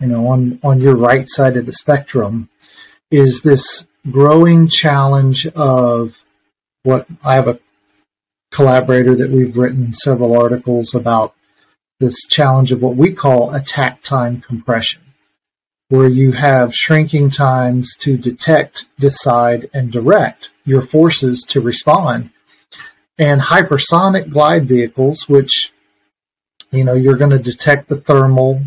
you 0.00 0.06
know, 0.06 0.26
on 0.28 0.58
on 0.62 0.80
your 0.80 0.96
right 0.96 1.26
side 1.28 1.56
of 1.56 1.66
the 1.66 1.72
spectrum, 1.72 2.48
is 3.10 3.42
this 3.42 3.86
growing 4.10 4.68
challenge 4.68 5.46
of 5.48 6.24
what 6.82 7.06
I 7.22 7.34
have 7.34 7.48
a 7.48 7.58
collaborator 8.50 9.16
that 9.16 9.30
we've 9.30 9.56
written 9.56 9.92
several 9.92 10.38
articles 10.38 10.94
about 10.94 11.34
this 12.00 12.26
challenge 12.28 12.70
of 12.72 12.82
what 12.82 12.96
we 12.96 13.12
call 13.12 13.54
attack 13.54 14.02
time 14.02 14.40
compression, 14.40 15.02
where 15.88 16.08
you 16.08 16.32
have 16.32 16.74
shrinking 16.74 17.30
times 17.30 17.94
to 18.00 18.16
detect, 18.16 18.86
decide, 18.98 19.70
and 19.72 19.90
direct 19.90 20.50
your 20.64 20.82
forces 20.82 21.42
to 21.48 21.60
respond. 21.60 22.30
And 23.16 23.42
hypersonic 23.42 24.28
glide 24.30 24.66
vehicles, 24.66 25.28
which, 25.28 25.72
you 26.70 26.84
know, 26.84 26.94
you're 26.94 27.16
going 27.16 27.30
to 27.30 27.38
detect 27.38 27.88
the 27.88 27.96
thermal 27.96 28.62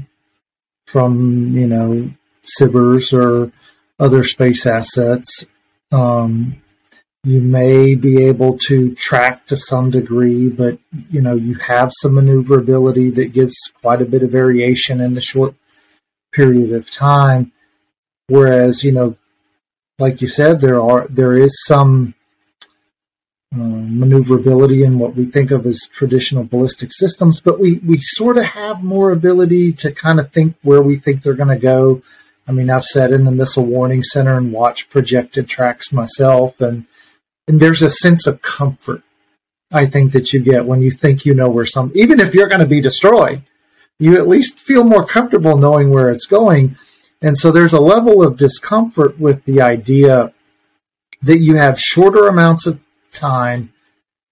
from, 0.86 1.56
you 1.56 1.68
know, 1.68 2.12
SBIRS 2.60 3.14
or 3.14 3.52
other 4.00 4.24
space 4.24 4.66
assets. 4.66 5.46
Um, 5.92 6.62
you 7.24 7.42
may 7.42 7.96
be 7.96 8.24
able 8.26 8.58
to 8.58 8.96
track 8.96 9.48
to 9.48 9.58
some 9.58 9.92
degree, 9.92 10.50
but 10.50 10.80
you 11.10 11.22
know 11.22 11.36
you 11.36 11.56
have 11.56 11.92
some 12.02 12.16
maneuverability 12.16 13.10
that 13.12 13.34
gives 13.34 13.56
quite 13.82 14.02
a 14.02 14.06
bit 14.06 14.24
of 14.24 14.32
variation 14.32 15.02
in 15.02 15.18
a 15.18 15.22
short 15.22 15.56
period 16.32 16.72
of 16.72 16.90
time. 16.90 17.52
Whereas 18.28 18.84
you 18.84 18.92
know, 18.92 19.18
like 20.00 20.22
you 20.22 20.28
said, 20.28 20.62
there 20.62 20.80
are 20.80 21.08
there 21.10 21.36
is 21.36 21.62
some 21.66 22.14
uh, 23.54 23.58
maneuverability 23.58 24.84
in 24.84 25.00
what 25.00 25.16
we 25.16 25.26
think 25.26 25.52
of 25.52 25.66
as 25.66 25.88
traditional 25.92 26.44
ballistic 26.44 26.92
systems, 26.94 27.42
but 27.42 27.60
we 27.60 27.80
we 27.80 27.98
sort 27.98 28.38
of 28.38 28.46
have 28.46 28.84
more 28.84 29.12
ability 29.12 29.74
to 29.74 29.92
kind 29.92 30.20
of 30.20 30.32
think 30.32 30.56
where 30.62 30.82
we 30.82 30.96
think 30.96 31.22
they're 31.22 31.34
going 31.34 31.50
to 31.50 31.58
go. 31.58 32.02
I 32.48 32.52
mean, 32.52 32.70
I've 32.70 32.86
sat 32.86 33.12
in 33.12 33.26
the 33.26 33.32
missile 33.32 33.66
warning 33.66 34.04
center 34.04 34.38
and 34.38 34.54
watched 34.54 34.90
projected 34.90 35.48
tracks 35.48 35.92
myself, 35.92 36.62
and 36.62 36.86
and 37.48 37.60
there's 37.60 37.82
a 37.82 37.90
sense 37.90 38.28
of 38.28 38.42
comfort 38.42 39.04
I 39.72 39.86
think 39.86 40.14
that 40.14 40.32
you 40.32 40.40
get 40.40 40.66
when 40.66 40.82
you 40.82 40.92
think 40.92 41.26
you 41.26 41.34
know 41.34 41.50
where 41.50 41.66
some, 41.66 41.92
even 41.94 42.20
if 42.20 42.34
you're 42.34 42.48
going 42.48 42.62
to 42.62 42.66
be 42.66 42.82
destroyed, 42.82 43.42
you 44.00 44.16
at 44.16 44.28
least 44.28 44.60
feel 44.60 44.84
more 44.84 45.06
comfortable 45.06 45.58
knowing 45.58 45.90
where 45.90 46.10
it's 46.10 46.26
going. 46.26 46.78
And 47.22 47.38
so 47.38 47.52
there's 47.52 47.74
a 47.74 47.82
level 47.82 48.24
of 48.24 48.38
discomfort 48.38 49.20
with 49.20 49.44
the 49.46 49.62
idea 49.62 50.34
that 51.22 51.40
you 51.40 51.56
have 51.56 51.80
shorter 51.80 52.28
amounts 52.28 52.66
of 52.66 52.80
time 53.12 53.74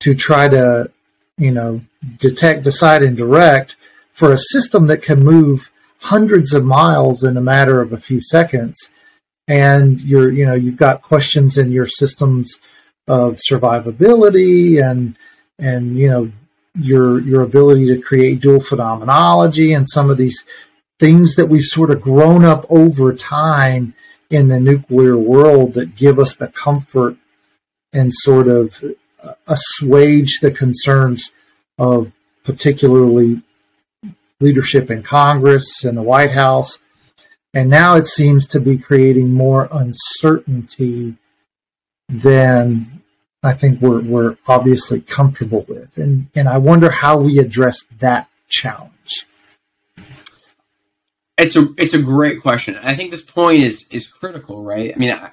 to 0.02 0.14
try 0.14 0.48
to, 0.48 0.92
you 1.38 1.52
know, 1.52 1.82
detect, 2.18 2.64
decide, 2.64 3.02
and 3.02 3.18
direct 3.18 3.76
for 4.14 4.32
a 4.32 4.38
system 4.38 4.88
that 4.88 5.02
can 5.02 5.24
move 5.24 5.72
hundreds 6.06 6.54
of 6.54 6.64
miles 6.64 7.24
in 7.24 7.36
a 7.38 7.42
matter 7.42 7.82
of 7.82 7.92
a 7.92 7.98
few 7.98 8.22
seconds. 8.22 8.90
And 9.48 10.02
you're, 10.02 10.32
you 10.32 10.46
know, 10.46 10.54
you've 10.54 10.78
got 10.78 11.02
questions 11.02 11.58
in 11.58 11.72
your 11.72 11.88
systems 11.88 12.60
of 13.08 13.40
survivability 13.50 14.84
and 14.84 15.16
and 15.60 15.98
you 15.98 16.10
know 16.10 16.32
your 16.74 17.20
your 17.20 17.42
ability 17.44 17.86
to 17.86 18.02
create 18.02 18.42
dual 18.42 18.60
phenomenology 18.60 19.74
and 19.74 19.88
some 19.88 20.10
of 20.10 20.18
these 20.18 20.44
things 21.00 21.36
that 21.36 21.48
we've 21.48 21.64
sort 21.64 21.92
of 21.92 22.02
grown 22.02 22.44
up 22.44 22.66
over 22.70 23.14
time 23.14 23.94
in 24.30 24.48
the 24.48 24.60
nuclear 24.60 25.18
world 25.18 25.74
that 25.74 25.96
give 25.96 26.18
us 26.18 26.36
the 26.36 26.48
comfort 26.48 27.16
and 27.94 28.12
sort 28.12 28.48
of 28.48 28.84
uh, 29.24 29.34
assuage 29.48 30.40
the 30.42 30.52
concerns 30.52 31.32
of 31.78 32.12
particularly 32.44 33.42
leadership 34.40 34.92
in 34.92 35.04
Congress 35.04 35.84
and 35.84 35.98
the 35.98 36.04
White 36.04 36.32
House. 36.32 36.80
And 37.54 37.70
now 37.70 37.96
it 37.96 38.06
seems 38.06 38.48
to 38.48 38.60
be 38.60 38.78
creating 38.78 39.34
more 39.34 39.70
uncertainty 39.72 41.16
than 42.10 43.02
I 43.42 43.54
think 43.54 43.82
we're, 43.82 44.02
we're 44.02 44.38
obviously 44.48 45.02
comfortable 45.02 45.66
with. 45.68 45.98
And, 45.98 46.28
and 46.36 46.50
I 46.50 46.58
wonder 46.58 46.92
how 46.92 47.18
we 47.18 47.40
address 47.40 47.84
that 48.00 48.30
challenge. 48.50 48.92
It's 51.38 51.56
a 51.58 51.68
it's 51.78 51.94
a 51.94 52.02
great 52.02 52.42
question. 52.42 52.78
I 52.82 52.96
think 52.96 53.12
this 53.12 53.22
point 53.22 53.62
is 53.62 53.86
is 53.92 54.08
critical, 54.08 54.64
right? 54.64 54.94
I 54.96 54.98
mean, 54.98 55.12
I, 55.12 55.32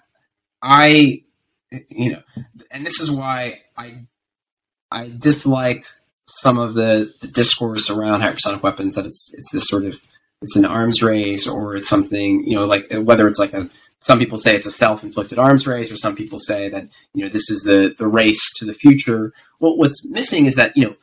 I 0.61 1.23
you 1.89 2.11
know, 2.11 2.23
and 2.73 2.85
this 2.85 2.99
is 3.01 3.09
why 3.09 3.61
I 3.77 4.07
I 4.91 5.13
dislike 5.17 5.87
some 6.27 6.59
of 6.59 6.75
the, 6.75 7.13
the 7.21 7.29
discourse 7.29 7.91
around 7.91 8.21
hypersonic 8.21 8.63
weapons 8.63 8.95
that 8.95 9.07
it's 9.07 9.33
it's 9.35 9.51
this 9.53 9.67
sort 9.67 9.85
of 9.85 9.99
it's 10.41 10.57
an 10.57 10.65
arms 10.65 11.03
race 11.03 11.47
or 11.47 11.77
it's 11.77 11.89
something 11.89 12.45
you 12.45 12.55
know 12.55 12.65
like 12.65 12.87
whether 13.03 13.29
it's 13.29 13.39
like 13.39 13.53
a 13.55 13.69
some 14.01 14.19
people 14.19 14.37
say 14.37 14.57
it's 14.57 14.67
a 14.67 14.71
self-inflicted 14.71 15.39
arms 15.39 15.67
race 15.67 15.91
or 15.91 15.97
some 15.97 16.17
people 16.17 16.39
say 16.39 16.69
that 16.69 16.89
you 17.15 17.25
know 17.25 17.31
this 17.31 17.49
is 17.51 17.63
the 17.63 17.95
the 17.99 18.07
race 18.07 18.53
to 18.57 18.65
the 18.65 18.75
future. 18.75 19.33
Well 19.61 19.77
what's 19.77 20.05
missing 20.05 20.47
is 20.47 20.57
that 20.57 20.77
you 20.77 20.85
know 20.85 20.97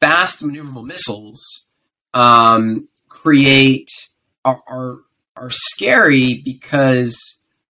fast 0.00 0.42
maneuverable 0.42 0.84
missiles 0.84 1.66
um, 2.14 2.88
create 3.08 3.88
are, 4.44 4.62
are 4.68 4.98
are 5.36 5.50
scary 5.50 6.42
because 6.44 7.16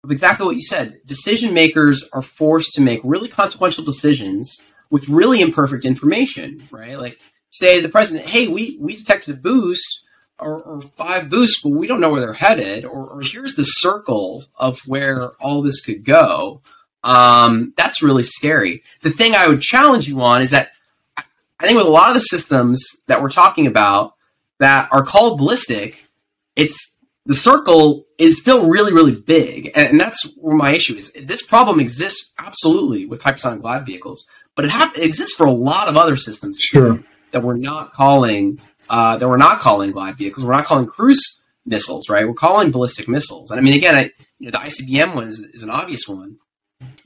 of 0.03 0.11
exactly 0.11 0.45
what 0.45 0.55
you 0.55 0.61
said. 0.61 0.99
Decision 1.05 1.53
makers 1.53 2.07
are 2.13 2.21
forced 2.21 2.73
to 2.73 2.81
make 2.81 2.99
really 3.03 3.29
consequential 3.29 3.83
decisions 3.83 4.59
with 4.93 5.09
really 5.09 5.41
imperfect 5.41 5.85
information, 5.85 6.61
right? 6.69 6.99
Like 6.99 7.17
say 7.49 7.77
to 7.77 7.81
the 7.81 7.89
president, 7.89 8.29
"Hey, 8.29 8.47
we 8.47 8.77
we 8.79 8.95
detected 8.95 9.35
a 9.35 9.41
boost 9.41 10.03
or, 10.37 10.61
or 10.61 10.81
five 10.95 11.31
boosts, 11.31 11.63
but 11.63 11.69
we 11.69 11.87
don't 11.87 11.99
know 11.99 12.11
where 12.11 12.21
they're 12.21 12.33
headed," 12.33 12.85
or, 12.85 13.07
or 13.07 13.21
here's 13.21 13.55
the 13.55 13.63
circle 13.63 14.45
of 14.55 14.79
where 14.85 15.31
all 15.41 15.63
this 15.63 15.83
could 15.83 16.05
go. 16.05 16.61
Um, 17.03 17.73
that's 17.75 18.03
really 18.03 18.21
scary. 18.21 18.83
The 19.01 19.09
thing 19.09 19.33
I 19.33 19.47
would 19.47 19.61
challenge 19.61 20.07
you 20.07 20.21
on 20.21 20.43
is 20.43 20.51
that 20.51 20.69
I 21.17 21.65
think 21.65 21.75
with 21.75 21.87
a 21.87 21.89
lot 21.89 22.09
of 22.09 22.13
the 22.13 22.21
systems 22.21 22.79
that 23.07 23.19
we're 23.19 23.31
talking 23.31 23.65
about 23.65 24.13
that 24.59 24.89
are 24.91 25.03
called 25.03 25.39
ballistic, 25.39 26.07
it's 26.55 26.93
the 27.25 27.33
circle 27.33 28.05
is 28.19 28.39
still 28.39 28.67
really, 28.67 28.93
really 28.93 29.15
big. 29.15 29.71
And, 29.75 29.87
and, 29.87 29.99
that's 29.99 30.23
where 30.35 30.55
my 30.55 30.73
issue 30.73 30.95
is. 30.95 31.11
This 31.13 31.41
problem 31.41 31.79
exists 31.79 32.31
absolutely 32.37 33.05
with 33.05 33.21
hypersonic 33.21 33.61
glide 33.61 33.85
vehicles 33.85 34.27
but 34.55 34.65
it, 34.65 34.71
it 34.95 35.03
exists 35.03 35.35
for 35.35 35.45
a 35.45 35.51
lot 35.51 35.87
of 35.87 35.97
other 35.97 36.15
systems 36.15 36.59
sure. 36.59 37.03
that 37.31 37.43
we're 37.43 37.57
not 37.57 37.91
calling 37.91 38.59
uh, 38.89 39.17
that 39.17 39.27
we're 39.27 39.37
not 39.37 39.59
calling 39.59 39.91
glide 39.91 40.17
vehicles. 40.17 40.45
We're 40.45 40.53
not 40.53 40.65
calling 40.65 40.85
cruise 40.85 41.41
missiles, 41.65 42.09
right? 42.09 42.27
We're 42.27 42.33
calling 42.33 42.71
ballistic 42.71 43.07
missiles. 43.07 43.49
And 43.49 43.59
I 43.59 43.63
mean, 43.63 43.73
again, 43.73 43.95
I, 43.95 44.11
you 44.39 44.51
know, 44.51 44.51
the 44.51 44.57
ICBM 44.57 45.15
one 45.15 45.27
is, 45.27 45.39
is 45.39 45.63
an 45.63 45.69
obvious 45.69 46.07
one, 46.07 46.37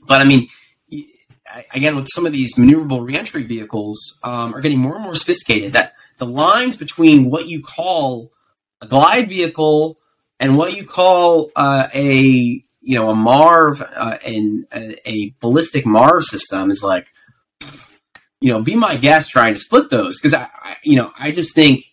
but 0.06 0.20
I 0.20 0.24
mean, 0.24 0.48
again, 1.72 1.96
with 1.96 2.08
some 2.12 2.26
of 2.26 2.32
these 2.32 2.54
maneuverable 2.56 3.06
reentry 3.06 3.44
vehicles 3.44 4.18
um, 4.22 4.54
are 4.54 4.60
getting 4.60 4.78
more 4.78 4.96
and 4.96 5.04
more 5.04 5.14
sophisticated. 5.14 5.72
That 5.72 5.94
the 6.18 6.26
lines 6.26 6.76
between 6.76 7.30
what 7.30 7.46
you 7.46 7.62
call 7.62 8.32
a 8.80 8.86
glide 8.86 9.28
vehicle 9.28 9.98
and 10.40 10.56
what 10.56 10.76
you 10.76 10.86
call 10.86 11.50
uh, 11.56 11.88
a 11.94 12.62
you 12.80 12.98
know 12.98 13.10
a 13.10 13.14
MARV 13.14 13.80
uh, 13.80 14.18
and 14.24 14.66
a, 14.72 15.08
a 15.08 15.34
ballistic 15.40 15.84
MARV 15.84 16.24
system 16.24 16.70
is 16.70 16.82
like 16.82 17.08
you 18.40 18.52
know, 18.52 18.62
be 18.62 18.76
my 18.76 18.96
guest 18.96 19.30
trying 19.30 19.54
to 19.54 19.60
split 19.60 19.90
those 19.90 20.18
because 20.18 20.34
I, 20.34 20.48
I, 20.62 20.76
you 20.82 20.96
know, 20.96 21.12
I 21.18 21.32
just 21.32 21.54
think 21.54 21.84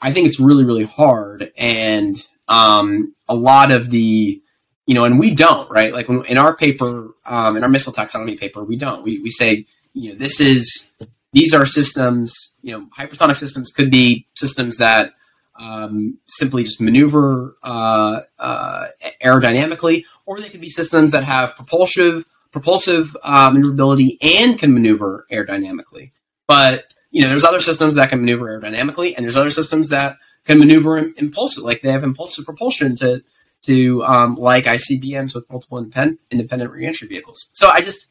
I 0.00 0.12
think 0.12 0.26
it's 0.26 0.40
really 0.40 0.64
really 0.64 0.84
hard, 0.84 1.52
and 1.56 2.16
um, 2.48 3.14
a 3.28 3.34
lot 3.34 3.70
of 3.70 3.90
the, 3.90 4.40
you 4.86 4.94
know, 4.94 5.04
and 5.04 5.18
we 5.18 5.34
don't 5.34 5.70
right 5.70 5.92
like 5.92 6.08
when, 6.08 6.24
in 6.24 6.38
our 6.38 6.56
paper, 6.56 7.10
um, 7.26 7.56
in 7.56 7.62
our 7.62 7.68
missile 7.68 7.92
taxonomy 7.92 8.38
paper, 8.38 8.64
we 8.64 8.76
don't. 8.76 9.02
We 9.02 9.20
we 9.20 9.30
say 9.30 9.66
you 9.92 10.12
know 10.12 10.18
this 10.18 10.40
is 10.40 10.90
these 11.32 11.52
are 11.52 11.66
systems. 11.66 12.54
You 12.62 12.78
know, 12.78 12.86
hypersonic 12.96 13.36
systems 13.36 13.70
could 13.70 13.90
be 13.90 14.26
systems 14.34 14.78
that 14.78 15.12
um, 15.56 16.18
simply 16.26 16.64
just 16.64 16.80
maneuver 16.80 17.56
uh, 17.62 18.20
uh, 18.38 18.86
aerodynamically, 19.22 20.04
or 20.24 20.40
they 20.40 20.48
could 20.48 20.62
be 20.62 20.70
systems 20.70 21.10
that 21.10 21.24
have 21.24 21.56
propulsive 21.56 22.24
propulsive 22.54 23.16
uh, 23.24 23.50
maneuverability 23.50 24.16
and 24.22 24.56
can 24.56 24.72
maneuver 24.72 25.26
aerodynamically. 25.30 26.12
But 26.46 26.84
you 27.10 27.20
know, 27.20 27.28
there's 27.28 27.44
other 27.44 27.60
systems 27.60 27.96
that 27.96 28.10
can 28.10 28.20
maneuver 28.20 28.46
aerodynamically, 28.46 29.14
and 29.14 29.24
there's 29.24 29.36
other 29.36 29.50
systems 29.50 29.88
that 29.88 30.16
can 30.44 30.58
maneuver 30.58 30.98
impulsive, 31.16 31.64
like 31.64 31.82
they 31.82 31.90
have 31.90 32.04
impulsive 32.04 32.44
propulsion 32.44 32.96
to 32.96 33.22
to 33.62 34.04
um, 34.04 34.36
like 34.36 34.66
ICBMs 34.66 35.34
with 35.34 35.50
multiple 35.50 35.78
independent, 35.78 36.20
independent 36.30 36.70
reentry 36.70 37.08
vehicles. 37.08 37.50
So 37.54 37.68
I 37.68 37.80
just 37.80 38.06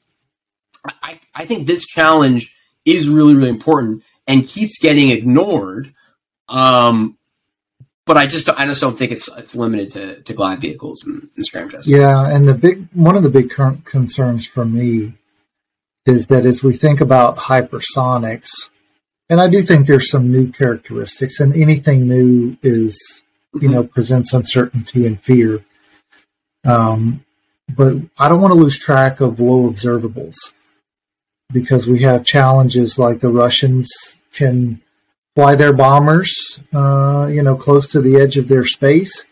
I, 1.02 1.22
I 1.34 1.46
think 1.46 1.66
this 1.66 1.88
challenge 1.88 2.54
is 2.84 3.08
really 3.08 3.36
really 3.36 3.50
important 3.50 4.04
and 4.28 4.46
keeps 4.46 4.78
getting 4.78 5.10
ignored 5.10 5.94
um, 6.50 7.18
but 8.06 8.18
I 8.18 8.26
just 8.26 8.50
I 8.50 8.66
just 8.66 8.82
don't 8.82 8.98
think 8.98 9.12
it's 9.12 9.30
it's 9.38 9.56
limited 9.56 9.92
to, 9.92 10.22
to 10.22 10.34
glide 10.34 10.62
vehicles 10.62 11.06
and, 11.06 11.30
and 11.36 11.46
scramjets. 11.46 11.88
Yeah, 11.88 12.28
and 12.30 12.48
the 12.48 12.54
big 12.54 12.88
one 12.94 13.16
of 13.16 13.24
the 13.24 13.30
big 13.30 13.50
concerns 13.86 14.46
for 14.46 14.66
me 14.66 15.14
is 16.06 16.28
that 16.28 16.46
as 16.46 16.64
we 16.64 16.74
think 16.74 17.00
about 17.00 17.38
hypersonics, 17.38 18.50
and 19.30 19.40
I 19.40 19.48
do 19.48 19.62
think 19.62 19.88
there's 19.88 20.10
some 20.10 20.32
new 20.32 20.52
characteristics, 20.52 21.40
and 21.40 21.56
anything 21.56 22.08
new 22.08 22.58
is 22.62 23.24
mm-hmm. 23.56 23.66
you 23.66 23.72
know 23.72 23.84
presents 23.84 24.34
uncertainty 24.34 25.06
and 25.06 25.22
fear. 25.22 25.64
Um, 26.66 27.26
but 27.70 27.96
I 28.18 28.28
don't 28.28 28.42
want 28.42 28.54
to 28.54 28.60
lose 28.60 28.78
track 28.78 29.22
of 29.22 29.40
low 29.40 29.70
observables 29.70 30.36
because 31.52 31.88
we 31.88 32.02
have 32.02 32.26
challenges 32.26 33.00
like 33.00 33.20
the 33.20 33.30
Russians 33.30 33.90
can 34.34 34.82
fly 35.36 35.56
their 35.56 35.74
bombers, 35.74 36.62
uh, 36.74 37.28
you 37.32 37.42
know, 37.42 37.56
close 37.56 37.88
to 37.88 38.02
the 38.02 38.18
edge 38.18 38.38
of 38.38 38.48
their 38.48 38.66
space, 38.66 39.26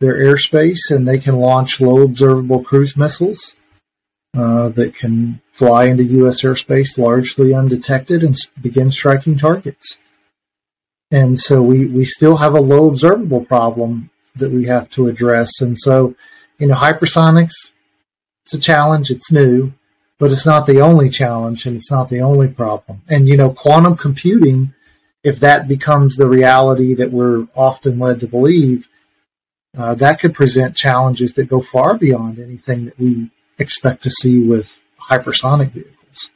their 0.00 0.14
airspace, 0.14 0.90
and 0.90 1.06
they 1.06 1.18
can 1.18 1.36
launch 1.36 1.80
low 1.80 2.02
observable 2.02 2.62
cruise 2.62 2.96
missiles 2.96 3.54
uh, 4.36 4.68
that 4.70 4.94
can 4.94 5.40
fly 5.52 5.84
into 5.84 6.04
U.S. 6.04 6.42
airspace 6.42 6.98
largely 6.98 7.54
undetected 7.54 8.22
and 8.22 8.36
begin 8.60 8.90
striking 8.90 9.38
targets. 9.38 9.98
And 11.10 11.38
so 11.38 11.62
we, 11.62 11.86
we 11.86 12.04
still 12.04 12.38
have 12.38 12.54
a 12.54 12.60
low 12.60 12.88
observable 12.88 13.44
problem 13.44 14.10
that 14.34 14.50
we 14.50 14.66
have 14.66 14.90
to 14.90 15.06
address. 15.08 15.60
And 15.60 15.78
so, 15.78 16.14
you 16.58 16.66
know, 16.66 16.74
hypersonics, 16.74 17.72
it's 18.44 18.54
a 18.54 18.60
challenge, 18.60 19.10
it's 19.10 19.30
new, 19.30 19.72
but 20.18 20.32
it's 20.32 20.44
not 20.46 20.66
the 20.66 20.80
only 20.80 21.08
challenge 21.08 21.64
and 21.64 21.76
it's 21.76 21.90
not 21.90 22.08
the 22.08 22.20
only 22.20 22.48
problem. 22.48 23.02
And, 23.08 23.28
you 23.28 23.36
know, 23.36 23.50
quantum 23.50 23.96
computing 23.96 24.74
if 25.26 25.40
that 25.40 25.66
becomes 25.66 26.14
the 26.14 26.28
reality 26.28 26.94
that 26.94 27.10
we're 27.10 27.48
often 27.56 27.98
led 27.98 28.20
to 28.20 28.28
believe, 28.28 28.88
uh, 29.76 29.92
that 29.96 30.20
could 30.20 30.32
present 30.32 30.76
challenges 30.76 31.32
that 31.32 31.48
go 31.48 31.60
far 31.60 31.98
beyond 31.98 32.38
anything 32.38 32.84
that 32.84 32.96
we 32.96 33.28
expect 33.58 34.04
to 34.04 34.10
see 34.10 34.38
with 34.38 34.80
hypersonic 35.10 35.72
vehicles. 35.72 36.30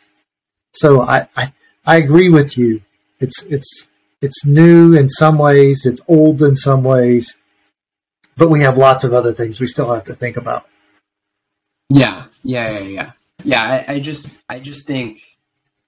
So 0.75 1.03
I, 1.03 1.29
I, 1.37 1.53
I 1.87 1.99
agree 1.99 2.31
with 2.31 2.59
you. 2.59 2.83
It's 3.21 3.45
it's 3.45 3.87
it's 4.21 4.45
new 4.45 4.97
in 4.97 5.09
some 5.09 5.39
ways, 5.39 5.87
it's 5.87 6.01
old 6.09 6.43
in 6.43 6.57
some 6.57 6.83
ways, 6.83 7.37
but 8.37 8.51
we 8.51 8.63
have 8.63 8.77
lots 8.77 9.05
of 9.05 9.13
other 9.13 9.33
things 9.33 9.61
we 9.61 9.69
still 9.69 9.95
have 9.95 10.05
to 10.05 10.15
think 10.15 10.37
about. 10.37 10.67
Yeah, 11.89 12.25
yeah, 12.43 12.79
yeah, 12.79 12.89
yeah. 12.89 13.13
Yeah, 13.45 13.63
I, 13.63 13.95
I 13.95 14.01
just 14.01 14.27
I 14.49 14.59
just 14.59 14.85
think 14.85 15.21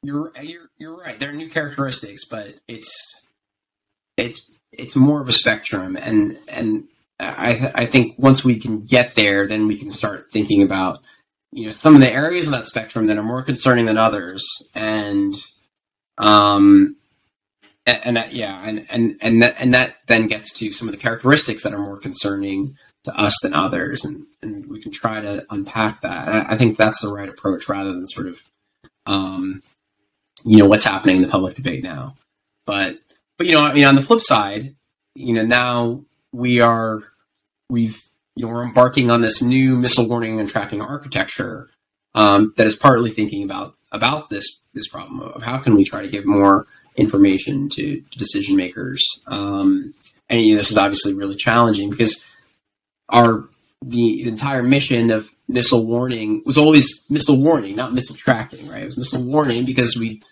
you're 0.02 0.32
you're 0.40 0.70
you're 0.82 0.96
right. 0.96 1.18
There 1.18 1.30
are 1.30 1.34
new 1.34 1.48
characteristics, 1.48 2.24
but 2.24 2.48
it's 2.66 3.14
it's 4.16 4.50
it's 4.72 4.96
more 4.96 5.20
of 5.20 5.28
a 5.28 5.32
spectrum, 5.32 5.96
and 5.96 6.36
and 6.48 6.88
I 7.20 7.70
I 7.74 7.86
think 7.86 8.18
once 8.18 8.44
we 8.44 8.58
can 8.58 8.84
get 8.84 9.14
there, 9.14 9.46
then 9.46 9.68
we 9.68 9.78
can 9.78 9.90
start 9.90 10.32
thinking 10.32 10.60
about 10.62 10.98
you 11.52 11.66
know 11.66 11.70
some 11.70 11.94
of 11.94 12.00
the 12.00 12.12
areas 12.12 12.46
of 12.46 12.52
that 12.52 12.66
spectrum 12.66 13.06
that 13.06 13.16
are 13.16 13.22
more 13.22 13.44
concerning 13.44 13.86
than 13.86 13.96
others, 13.96 14.44
and 14.74 15.32
um 16.18 16.96
and, 17.86 18.18
and 18.18 18.32
yeah, 18.32 18.60
and 18.64 18.84
and 18.90 19.18
and 19.20 19.40
that 19.40 19.54
and 19.58 19.72
that 19.74 19.94
then 20.08 20.26
gets 20.26 20.52
to 20.54 20.72
some 20.72 20.88
of 20.88 20.92
the 20.92 21.00
characteristics 21.00 21.62
that 21.62 21.72
are 21.72 21.78
more 21.78 21.98
concerning 21.98 22.76
to 23.04 23.14
us 23.16 23.38
than 23.40 23.54
others, 23.54 24.04
and 24.04 24.26
and 24.42 24.66
we 24.66 24.82
can 24.82 24.90
try 24.90 25.20
to 25.20 25.46
unpack 25.50 26.00
that. 26.00 26.50
I 26.50 26.56
think 26.56 26.76
that's 26.76 27.00
the 27.00 27.12
right 27.12 27.28
approach 27.28 27.68
rather 27.68 27.92
than 27.92 28.06
sort 28.08 28.26
of 28.26 28.38
um, 29.06 29.62
you 30.44 30.58
know 30.58 30.66
what's 30.66 30.84
happening 30.84 31.16
in 31.16 31.22
the 31.22 31.28
public 31.28 31.54
debate 31.54 31.82
now. 31.82 32.14
But 32.66 32.98
but 33.38 33.46
you 33.46 33.54
know, 33.54 33.62
I 33.62 33.72
mean, 33.72 33.84
on 33.84 33.96
the 33.96 34.02
flip 34.02 34.20
side, 34.20 34.74
you 35.14 35.34
know, 35.34 35.44
now 35.44 36.04
we 36.32 36.60
are 36.60 37.02
we've 37.68 38.02
you 38.36 38.46
know 38.46 38.52
we're 38.52 38.64
embarking 38.64 39.10
on 39.10 39.20
this 39.20 39.42
new 39.42 39.76
missile 39.76 40.08
warning 40.08 40.40
and 40.40 40.48
tracking 40.48 40.80
architecture 40.80 41.68
um, 42.14 42.52
that 42.56 42.66
is 42.66 42.76
partly 42.76 43.10
thinking 43.10 43.42
about 43.44 43.74
about 43.92 44.30
this 44.30 44.62
this 44.74 44.88
problem 44.88 45.20
of 45.20 45.42
how 45.42 45.58
can 45.58 45.74
we 45.74 45.84
try 45.84 46.02
to 46.02 46.08
give 46.08 46.24
more 46.24 46.66
information 46.96 47.68
to, 47.70 48.00
to 48.00 48.18
decision 48.18 48.56
makers. 48.56 49.22
Um, 49.26 49.94
and 50.28 50.42
you 50.42 50.54
know, 50.54 50.58
this 50.58 50.70
is 50.70 50.78
obviously 50.78 51.14
really 51.14 51.36
challenging 51.36 51.90
because 51.90 52.24
our 53.08 53.48
the 53.84 54.26
entire 54.28 54.62
mission 54.62 55.10
of 55.10 55.28
missile 55.48 55.86
warning 55.86 56.42
was 56.46 56.56
always 56.56 57.04
missile 57.10 57.40
warning, 57.40 57.76
not 57.76 57.92
missile 57.92 58.16
tracking, 58.16 58.68
right? 58.68 58.82
It 58.82 58.86
was 58.86 58.96
missile 58.96 59.22
warning 59.22 59.64
because 59.66 59.96
we 59.96 60.22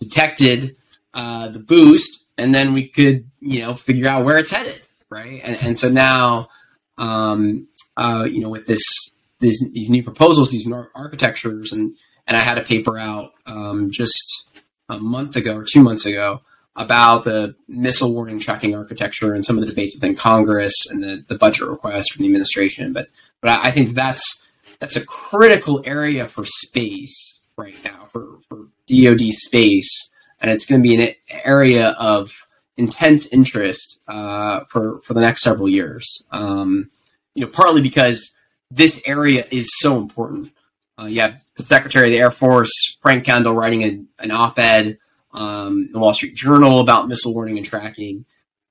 detected 0.00 0.76
uh, 1.14 1.48
the 1.48 1.58
boost 1.58 2.24
and 2.38 2.54
then 2.54 2.72
we 2.72 2.88
could, 2.88 3.28
you 3.40 3.60
know, 3.60 3.74
figure 3.74 4.08
out 4.08 4.24
where 4.24 4.38
it's 4.38 4.50
headed, 4.50 4.80
right? 5.10 5.40
And, 5.42 5.56
and 5.56 5.76
so 5.76 5.88
now, 5.88 6.48
um, 6.96 7.66
uh, 7.96 8.26
you 8.30 8.40
know, 8.40 8.48
with 8.48 8.66
this, 8.66 9.10
this, 9.40 9.60
these 9.72 9.90
new 9.90 10.02
proposals, 10.02 10.50
these 10.50 10.66
new 10.66 10.86
architectures, 10.94 11.72
and 11.72 11.96
and 12.26 12.36
I 12.36 12.40
had 12.40 12.58
a 12.58 12.62
paper 12.62 12.98
out 12.98 13.32
um, 13.46 13.90
just 13.90 14.50
a 14.88 14.98
month 14.98 15.34
ago 15.34 15.56
or 15.56 15.64
two 15.64 15.82
months 15.82 16.04
ago 16.04 16.42
about 16.76 17.24
the 17.24 17.56
missile 17.66 18.12
warning 18.12 18.38
tracking 18.38 18.74
architecture 18.74 19.34
and 19.34 19.44
some 19.44 19.56
of 19.56 19.62
the 19.62 19.68
debates 19.68 19.96
within 19.96 20.14
Congress 20.14 20.74
and 20.90 21.02
the, 21.02 21.24
the 21.28 21.38
budget 21.38 21.66
request 21.66 22.12
from 22.12 22.22
the 22.22 22.28
administration. 22.28 22.92
But 22.92 23.08
but 23.40 23.58
I 23.64 23.70
think 23.70 23.94
that's 23.94 24.46
that's 24.78 24.96
a 24.96 25.04
critical 25.04 25.82
area 25.84 26.28
for 26.28 26.44
space 26.44 27.40
right 27.56 27.74
now 27.84 28.08
for, 28.12 28.38
for 28.48 28.68
DoD 28.88 29.32
space, 29.32 30.10
and 30.40 30.50
it's 30.50 30.64
going 30.64 30.82
to 30.82 30.88
be 30.88 30.94
an 30.96 31.14
area 31.44 31.90
of 31.98 32.30
intense 32.76 33.26
interest 33.26 34.00
uh, 34.08 34.60
for 34.70 35.00
for 35.02 35.14
the 35.14 35.20
next 35.20 35.42
several 35.42 35.68
years. 35.68 36.24
Um, 36.30 36.90
you 37.34 37.44
know, 37.44 37.50
partly 37.50 37.82
because 37.82 38.32
this 38.70 39.02
area 39.06 39.46
is 39.50 39.70
so 39.78 39.98
important. 39.98 40.52
Uh, 40.98 41.06
you 41.06 41.20
have 41.20 41.40
the 41.56 41.62
Secretary 41.62 42.08
of 42.08 42.12
the 42.12 42.18
Air 42.18 42.30
Force, 42.30 42.72
Frank 43.02 43.24
Kendall, 43.24 43.54
writing 43.54 43.82
a, 43.82 44.22
an 44.22 44.30
op-ed 44.30 44.98
um, 45.32 45.84
in 45.86 45.92
the 45.92 45.98
Wall 45.98 46.12
Street 46.12 46.34
Journal 46.34 46.80
about 46.80 47.08
missile 47.08 47.34
warning 47.34 47.56
and 47.56 47.66
tracking. 47.66 48.24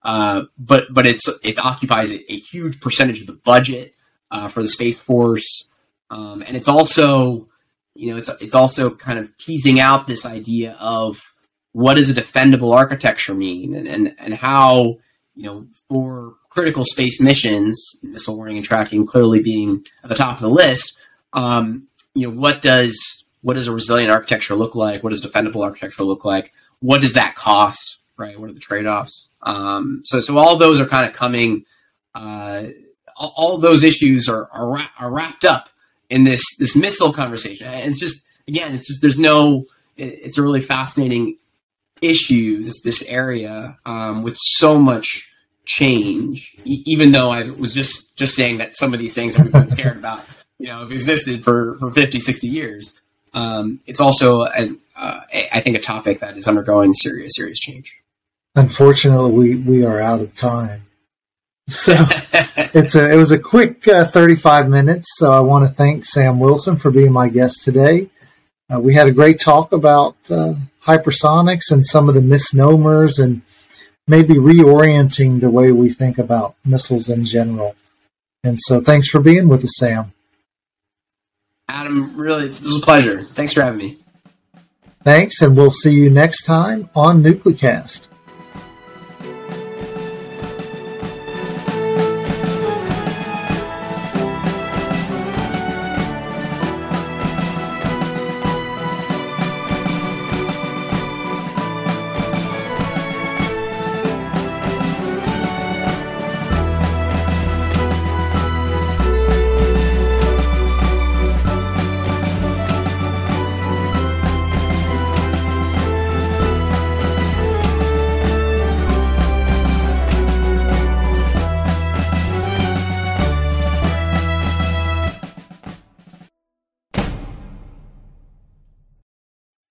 Uh, 0.04 0.44
but 0.58 0.86
but 0.92 1.06
it's 1.06 1.28
it 1.44 1.58
occupies 1.60 2.12
a, 2.12 2.32
a 2.32 2.38
huge 2.38 2.80
percentage 2.80 3.22
of 3.22 3.28
the 3.28 3.34
budget 3.34 3.94
uh, 4.32 4.48
for 4.48 4.62
the 4.62 4.68
Space 4.68 5.00
Force, 5.00 5.70
um, 6.10 6.44
and 6.46 6.56
it's 6.56 6.68
also 6.68 7.48
you 7.98 8.12
know 8.12 8.18
it's 8.18 8.30
it's 8.40 8.56
also 8.56 8.90
kind 8.90 9.20
of 9.20 9.36
teasing 9.38 9.80
out 9.80 10.08
this 10.08 10.26
idea 10.26 10.78
of 10.80 11.20
what 11.74 11.96
does 11.96 12.10
a 12.10 12.14
defendable 12.14 12.76
architecture 12.76 13.34
mean, 13.34 13.76
and 13.76 13.88
and, 13.88 14.16
and 14.20 14.34
how 14.34 14.98
you 15.36 15.44
know 15.44 15.68
for 15.90 16.36
critical 16.50 16.86
space 16.86 17.22
missions, 17.22 17.80
missile 18.02 18.36
warning 18.36 18.58
and 18.58 18.66
tracking 18.66 19.06
clearly 19.06 19.42
being 19.42 19.86
at 20.04 20.10
the 20.10 20.16
top 20.16 20.38
of 20.38 20.42
the 20.42 20.50
list. 20.50 20.98
Um, 21.34 21.88
you 22.14 22.28
know, 22.28 22.34
what 22.34 22.62
does 22.62 23.26
what 23.42 23.54
does 23.54 23.68
a 23.68 23.74
resilient 23.74 24.12
architecture 24.12 24.56
look 24.56 24.76
like? 24.76 25.04
What 25.04 25.12
does 25.12 25.26
defendable 25.26 25.64
architecture 25.64 26.04
look 26.04 26.26
like? 26.26 26.52
What 26.80 27.02
does 27.02 27.14
that 27.14 27.36
cost? 27.36 28.00
Right? 28.18 28.40
What 28.40 28.50
are 28.50 28.54
the 28.54 28.60
trade 28.60 28.88
offs? 28.88 29.30
Um, 29.44 30.02
so, 30.04 30.20
so 30.20 30.38
all 30.38 30.58
those 30.58 30.80
are 30.80 30.88
kind 30.88 31.06
of 31.06 31.14
coming. 31.14 31.66
Uh, 32.16 32.64
all, 33.16 33.58
those 33.58 33.84
issues 33.84 34.28
are 34.28 34.50
are, 34.52 34.90
are 35.00 35.12
wrapped 35.12 35.46
up 35.46 35.70
in 36.10 36.24
this 36.24 36.44
this 36.58 36.76
missile 36.76 37.14
conversation. 37.14 37.68
It's 37.68 38.00
just 38.00 38.22
again, 38.48 38.74
it's 38.74 38.88
just 38.88 39.02
there's 39.02 39.20
no. 39.20 39.66
It's 40.00 40.38
a 40.38 40.44
really 40.44 40.62
fascinating 40.62 41.38
issue. 42.02 42.64
This 42.64 42.82
this 42.82 43.04
area 43.04 43.78
um, 43.86 44.22
with 44.22 44.38
so 44.38 44.78
much 44.78 45.28
change. 45.66 46.56
Even 46.66 47.12
though 47.12 47.32
I 47.32 47.50
was 47.50 47.74
just 47.74 48.16
just 48.16 48.36
saying 48.36 48.58
that 48.58 48.78
some 48.78 48.94
of 48.94 49.00
these 49.00 49.14
things 49.14 49.34
that 49.34 49.44
we've 49.44 49.52
been 49.52 49.68
scared 49.68 49.98
about 49.98 50.24
you 50.60 50.68
know, 50.68 50.80
have 50.80 50.92
existed 50.92 51.44
for, 51.44 51.78
for 51.80 51.92
50, 51.92 52.20
60 52.20 52.48
years. 52.48 53.00
Um, 53.34 53.80
it's 53.86 54.00
also, 54.00 54.44
an, 54.44 54.80
uh, 54.96 55.22
I 55.52 55.62
think, 55.62 55.76
a 55.76 55.80
topic 55.80 56.20
that 56.22 56.38
is 56.38 56.48
undergoing 56.48 56.94
serious, 56.94 57.34
serious 57.36 57.60
change. 57.60 58.02
Unfortunately, 58.56 59.32
we, 59.32 59.56
we 59.56 59.86
are 59.86 60.00
out 60.00 60.20
of 60.20 60.34
time. 60.36 60.87
So 61.68 61.94
it's 62.74 62.96
a, 62.96 63.12
it 63.12 63.18
was 63.18 63.32
a 63.32 63.40
quick 63.40 63.88
uh, 63.88 64.10
35 64.10 64.70
minutes. 64.70 65.08
So 65.18 65.32
I 65.34 65.42
want 65.42 65.68
to 65.68 65.74
thank 65.74 66.06
Sam 66.06 66.40
Wilson 66.40 66.78
for 66.78 66.92
being 66.92 67.12
my 67.12 67.28
guest 67.28 67.64
today. 67.64 68.10
Uh, 68.74 68.80
we 68.80 68.94
had 68.94 69.08
a 69.08 69.12
great 69.12 69.40
talk 69.40 69.72
about 69.72 70.16
uh, 70.30 70.56
hypersonics 70.84 71.70
and 71.72 71.86
some 71.86 72.08
of 72.08 72.16
the 72.16 72.22
misnomers 72.22 73.20
and 73.20 73.42
maybe 74.08 74.36
reorienting 74.36 75.42
the 75.42 75.50
way 75.50 75.72
we 75.72 75.90
think 75.90 76.18
about 76.18 76.56
missiles 76.64 77.10
in 77.10 77.26
general. 77.26 77.76
And 78.44 78.58
so 78.60 78.80
thanks 78.80 79.10
for 79.10 79.20
being 79.20 79.50
with 79.50 79.64
us, 79.64 79.78
Sam. 79.78 80.14
Adam, 81.68 82.16
really, 82.16 82.46
it 82.46 82.62
was 82.62 82.78
a 82.78 82.82
pleasure. 82.82 83.24
Thanks 83.24 83.52
for 83.52 83.62
having 83.62 83.78
me. 83.78 83.98
Thanks, 85.04 85.42
and 85.42 85.56
we'll 85.56 85.72
see 85.72 85.94
you 85.94 86.10
next 86.10 86.44
time 86.44 86.90
on 86.96 87.22
Nuclecast. 87.22 88.08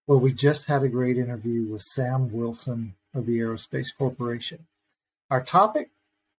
Well, 0.06 0.20
we 0.20 0.32
just 0.32 0.66
had 0.66 0.84
a 0.84 0.88
great 0.88 1.18
interview 1.18 1.64
with 1.64 1.82
Sam 1.82 2.30
Wilson 2.30 2.94
of 3.12 3.26
the 3.26 3.40
Aerospace 3.40 3.88
Corporation. 3.98 4.66
Our 5.32 5.42
topic 5.42 5.90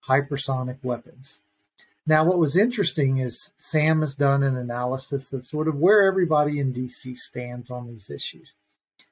hypersonic 0.07 0.78
weapons. 0.84 1.39
Now, 2.05 2.24
what 2.24 2.38
was 2.38 2.55
interesting 2.55 3.18
is 3.18 3.51
Sam 3.57 3.99
has 3.99 4.15
done 4.15 4.41
an 4.41 4.55
analysis 4.55 5.34
of 5.34 5.45
sort 5.45 5.68
of 5.68 5.76
where 5.76 6.05
everybody 6.05 6.59
in 6.59 6.74
DC 6.74 7.18
stands 7.18 7.70
on 7.70 7.88
these 7.88 8.09
issues. 8.09 8.55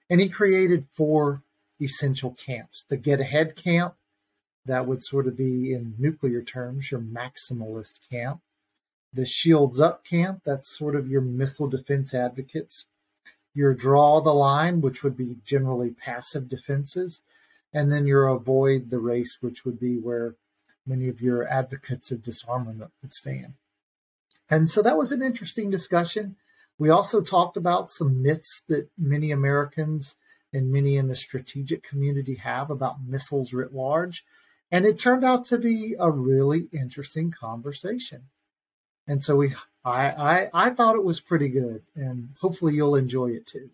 And 0.09 0.21
he 0.21 0.29
created 0.29 0.85
four 0.93 1.41
essential 1.81 2.31
camps 2.31 2.85
the 2.87 2.95
get 2.95 3.19
ahead 3.19 3.57
camp, 3.57 3.95
that 4.65 4.87
would 4.87 5.03
sort 5.03 5.27
of 5.27 5.35
be 5.35 5.73
in 5.73 5.95
nuclear 5.99 6.41
terms 6.41 6.91
your 6.91 7.01
maximalist 7.01 8.09
camp, 8.09 8.39
the 9.13 9.25
shields 9.25 9.81
up 9.81 10.05
camp, 10.05 10.43
that's 10.45 10.77
sort 10.77 10.95
of 10.95 11.09
your 11.09 11.21
missile 11.21 11.67
defense 11.67 12.13
advocates 12.13 12.85
your 13.55 13.73
draw 13.73 14.21
the 14.21 14.33
line, 14.33 14.81
which 14.81 15.03
would 15.03 15.17
be 15.17 15.37
generally 15.43 15.89
passive 15.89 16.47
defenses, 16.47 17.23
and 17.73 17.91
then 17.91 18.05
your 18.05 18.27
avoid 18.27 18.89
the 18.89 18.99
race, 18.99 19.39
which 19.41 19.65
would 19.65 19.79
be 19.79 19.97
where 19.97 20.35
many 20.85 21.07
of 21.07 21.21
your 21.21 21.47
advocates 21.47 22.11
of 22.11 22.21
disarmament 22.21 22.91
would 23.01 23.13
stand. 23.13 23.53
And 24.49 24.69
so 24.69 24.83
that 24.83 24.97
was 24.97 25.11
an 25.11 25.23
interesting 25.23 25.71
discussion. 25.71 26.35
We 26.77 26.89
also 26.89 27.21
talked 27.21 27.57
about 27.57 27.89
some 27.89 28.21
myths 28.21 28.61
that 28.67 28.89
many 28.97 29.31
Americans 29.31 30.15
and 30.53 30.71
many 30.71 30.95
in 30.97 31.07
the 31.07 31.15
strategic 31.15 31.83
community 31.83 32.35
have 32.35 32.69
about 32.69 33.03
missiles 33.05 33.53
writ 33.53 33.73
large. 33.73 34.23
And 34.71 34.85
it 34.85 34.99
turned 34.99 35.23
out 35.23 35.45
to 35.45 35.57
be 35.57 35.95
a 35.99 36.11
really 36.11 36.67
interesting 36.73 37.31
conversation. 37.31 38.25
And 39.07 39.23
so 39.23 39.35
we 39.35 39.53
I, 39.85 40.09
I, 40.09 40.49
I 40.53 40.69
thought 40.71 40.95
it 40.95 41.03
was 41.03 41.21
pretty 41.21 41.49
good, 41.49 41.83
and 41.95 42.29
hopefully 42.41 42.73
you'll 42.73 42.95
enjoy 42.95 43.27
it 43.31 43.45
too. 43.47 43.69